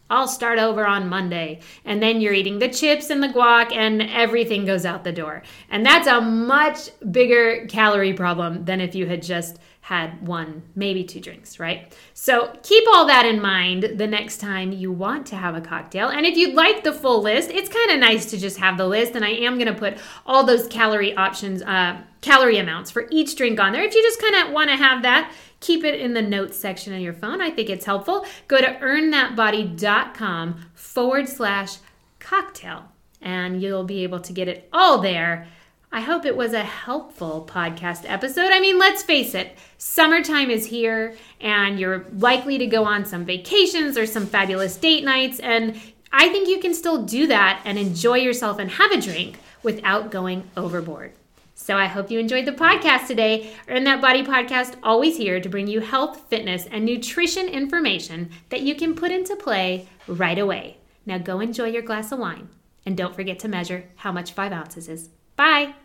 I'll 0.10 0.28
start 0.28 0.60
over 0.60 0.86
on 0.86 1.10
Monday. 1.10 1.60
And 1.86 2.02
then 2.02 2.22
you're 2.22 2.34
eating 2.34 2.60
the 2.60 2.70
chips 2.70 3.10
and 3.10 3.22
the 3.22 3.28
guac, 3.28 3.72
and 3.72 4.02
everything 4.02 4.66
goes 4.66 4.86
out 4.86 5.04
the 5.04 5.12
door. 5.12 5.44
And 5.70 5.86
that's 5.86 6.08
a 6.08 6.22
much 6.22 6.90
bigger 7.12 7.66
calorie 7.68 8.14
problem 8.14 8.66
than 8.66 8.82
if 8.82 8.96
you 8.96 9.06
had 9.06 9.22
just 9.22 9.60
had 9.82 10.28
one, 10.28 10.62
maybe 10.76 11.04
two 11.04 11.20
drinks, 11.20 11.60
right? 11.60 11.92
So 12.14 12.56
keep 12.62 12.84
all 12.94 13.08
that 13.08 13.26
in 13.26 13.42
mind 13.42 13.96
the 13.98 14.06
next 14.06 14.38
time 14.38 14.72
you 14.72 14.92
want 14.92 15.26
to 15.28 15.36
have 15.36 15.56
a 15.56 15.62
cocktail. 15.62 16.10
And 16.10 16.28
if 16.28 16.38
you'd 16.38 16.54
like 16.54 16.84
the 16.84 16.94
full 16.94 17.24
list, 17.24 17.50
it's 17.50 17.70
kind 17.70 17.92
of 17.92 18.00
nice 18.00 18.30
to 18.30 18.38
just 18.38 18.58
have 18.58 18.78
the 18.78 18.86
list. 18.86 19.16
And 19.16 19.26
I 19.26 19.30
am 19.30 19.56
going 19.56 19.74
to 19.74 19.80
put 19.80 19.98
all 20.28 20.44
those 20.44 20.68
calorie 20.68 21.16
options, 21.16 21.64
uh, 21.64 22.00
calorie 22.22 22.60
amounts 22.60 22.92
for 22.92 23.08
each 23.10 23.36
drink 23.36 23.60
on 23.60 23.72
there. 23.72 23.82
If 23.82 23.96
you 23.96 24.04
just 24.04 24.22
kind 24.22 24.36
of 24.36 24.54
want 24.54 24.70
to 24.70 24.76
have 24.76 25.02
that, 25.02 25.34
keep 25.60 25.84
it 25.84 26.00
in 26.00 26.14
the 26.14 26.22
notes 26.22 26.58
section 26.58 26.94
of 26.94 27.02
your 27.02 27.14
phone. 27.14 27.42
I 27.42 27.52
think 27.52 27.70
it's 27.70 27.86
helpful. 27.86 28.26
Go 28.48 28.60
to 28.60 28.80
earnthatbody.com 28.80 30.66
forward 30.74 31.28
slash 31.28 31.78
cocktail, 32.20 32.86
and 33.22 33.62
you'll 33.62 33.84
be 33.84 34.04
able 34.04 34.20
to 34.22 34.34
get 34.34 34.48
it 34.48 34.70
all 34.72 35.00
there. 35.02 35.48
I 35.92 36.02
hope 36.02 36.24
it 36.24 36.38
was 36.38 36.54
a 36.54 36.64
helpful 36.64 37.48
podcast 37.50 38.04
episode. 38.08 38.52
I 38.52 38.60
mean, 38.60 38.78
let's 38.78 39.02
face 39.02 39.34
it, 39.34 39.58
summertime 39.80 40.52
is 40.52 40.68
here, 40.68 41.16
and 41.42 41.80
you're 41.80 42.06
likely 42.14 42.60
to 42.60 42.68
go 42.68 42.86
on 42.86 43.06
some 43.06 43.26
vacations 43.26 43.98
or 43.98 44.06
some 44.06 44.28
fabulous 44.28 44.78
date 44.78 45.04
nights. 45.04 45.40
And 45.40 45.82
I 46.12 46.30
think 46.30 46.48
you 46.48 46.60
can 46.60 46.76
still 46.76 47.04
do 47.04 47.26
that 47.28 47.62
and 47.66 47.80
enjoy 47.80 48.18
yourself 48.18 48.60
and 48.60 48.70
have 48.70 48.92
a 48.92 49.02
drink 49.02 49.40
without 49.64 50.12
going 50.12 50.44
overboard. 50.56 51.14
So 51.60 51.76
I 51.76 51.88
hope 51.88 52.10
you 52.10 52.20
enjoyed 52.20 52.46
the 52.46 52.54
podcast 52.54 53.08
today. 53.08 53.52
Earn 53.68 53.84
That 53.84 54.00
Body 54.00 54.24
podcast, 54.24 54.76
always 54.82 55.18
here 55.18 55.42
to 55.42 55.50
bring 55.50 55.68
you 55.68 55.82
health, 55.82 56.22
fitness, 56.30 56.66
and 56.66 56.86
nutrition 56.86 57.50
information 57.50 58.30
that 58.48 58.62
you 58.62 58.76
can 58.76 58.96
put 58.96 59.12
into 59.12 59.36
play 59.36 59.90
right 60.08 60.40
away. 60.40 60.78
Now 61.06 61.18
go 61.18 61.42
enjoy 61.42 61.66
your 61.66 61.82
glass 61.82 62.14
of 62.14 62.20
wine. 62.20 62.48
And 62.86 62.96
don't 62.96 63.14
forget 63.14 63.40
to 63.40 63.50
measure 63.50 63.84
how 63.98 64.14
much 64.14 64.32
five 64.32 64.54
ounces 64.54 64.88
is. 64.88 65.10
Bye. 65.36 65.76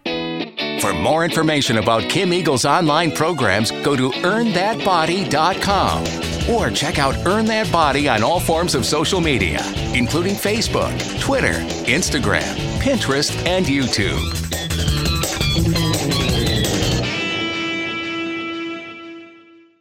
For 0.80 0.94
more 0.94 1.24
information 1.24 1.78
about 1.78 2.04
Kim 2.04 2.32
Eagle's 2.32 2.64
online 2.64 3.10
programs, 3.10 3.72
go 3.72 3.96
to 3.96 4.10
earnthatbody.com 4.10 6.54
or 6.54 6.70
check 6.70 7.00
out 7.00 7.16
Earn 7.26 7.46
That 7.46 7.72
Body 7.72 8.08
on 8.08 8.22
all 8.22 8.38
forms 8.38 8.76
of 8.76 8.86
social 8.86 9.20
media, 9.20 9.58
including 9.92 10.36
Facebook, 10.36 11.20
Twitter, 11.20 11.54
Instagram, 11.86 12.54
Pinterest, 12.78 13.34
and 13.44 13.66
YouTube. 13.66 14.93